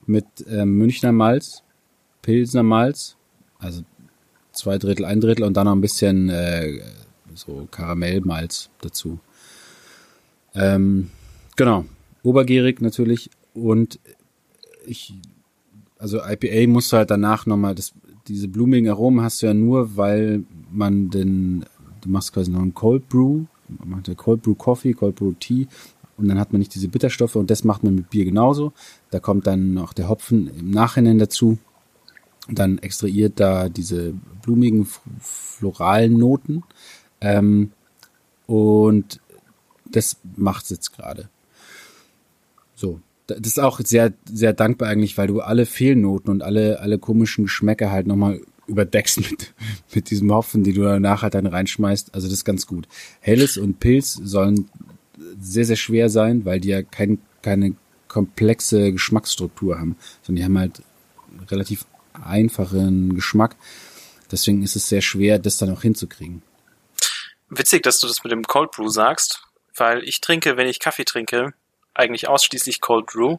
[0.06, 1.64] mit ähm, Münchner Malz,
[2.26, 3.18] Pilsner Malz,
[3.60, 3.84] also
[4.52, 6.80] zwei Drittel, ein Drittel und dann noch ein bisschen äh,
[7.36, 9.20] so Karamellmalz dazu.
[10.56, 11.12] Ähm,
[11.56, 11.86] genau,
[12.24, 14.00] obergierig natürlich und
[14.88, 15.14] ich,
[16.00, 17.76] also IPA musst du halt danach nochmal,
[18.28, 21.64] diese blumigen Aromen hast du ja nur, weil man den,
[22.02, 25.34] du machst quasi noch einen Cold Brew, man macht ja Cold Brew Coffee, Cold Brew
[25.40, 25.68] Tea
[26.18, 28.74] und dann hat man nicht diese Bitterstoffe und das macht man mit Bier genauso.
[29.12, 31.60] Da kommt dann noch der Hopfen im Nachhinein dazu.
[32.50, 34.88] Dann extrahiert da diese blumigen,
[35.20, 36.64] floralen Noten.
[37.22, 37.72] Ähm,
[38.46, 39.20] und
[39.86, 41.30] das macht's jetzt gerade.
[42.76, 47.00] So, das ist auch sehr, sehr dankbar eigentlich, weil du alle Fehlnoten und alle, alle
[47.00, 49.54] komischen Geschmäcker halt nochmal überdeckst mit,
[49.96, 52.14] mit diesem Hopfen, die du danach halt dann reinschmeißt.
[52.14, 52.88] Also das ist ganz gut.
[53.22, 54.70] Helles und Pilz sollen
[55.40, 57.76] sehr, sehr schwer sein, weil die ja kein, keine
[58.08, 60.82] komplexe Geschmacksstruktur haben, sondern die haben halt
[61.50, 61.86] relativ
[62.24, 63.56] einfachen Geschmack.
[64.32, 66.42] Deswegen ist es sehr schwer, das dann auch hinzukriegen.
[67.50, 69.44] Witzig, dass du das mit dem Cold Brew sagst,
[69.76, 71.54] weil ich trinke, wenn ich Kaffee trinke,
[71.94, 73.38] eigentlich ausschließlich Cold Brew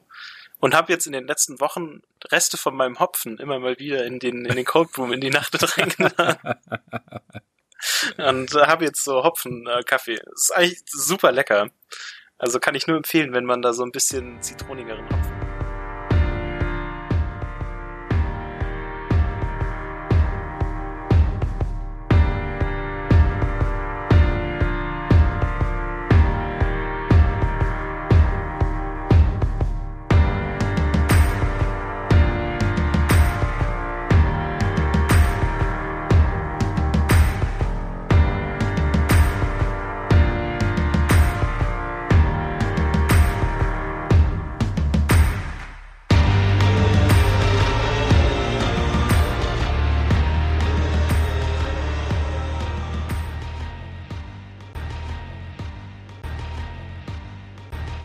[0.61, 4.19] und habe jetzt in den letzten Wochen Reste von meinem Hopfen immer mal wieder in
[4.19, 6.55] den in den Cold Brew in die Nacht reingeladen.
[8.19, 9.83] und äh, habe jetzt so Hopfen äh.
[10.35, 11.71] Ist eigentlich super lecker.
[12.39, 15.36] Also kann ich nur empfehlen, wenn man da so ein bisschen zitronigeren Hopfen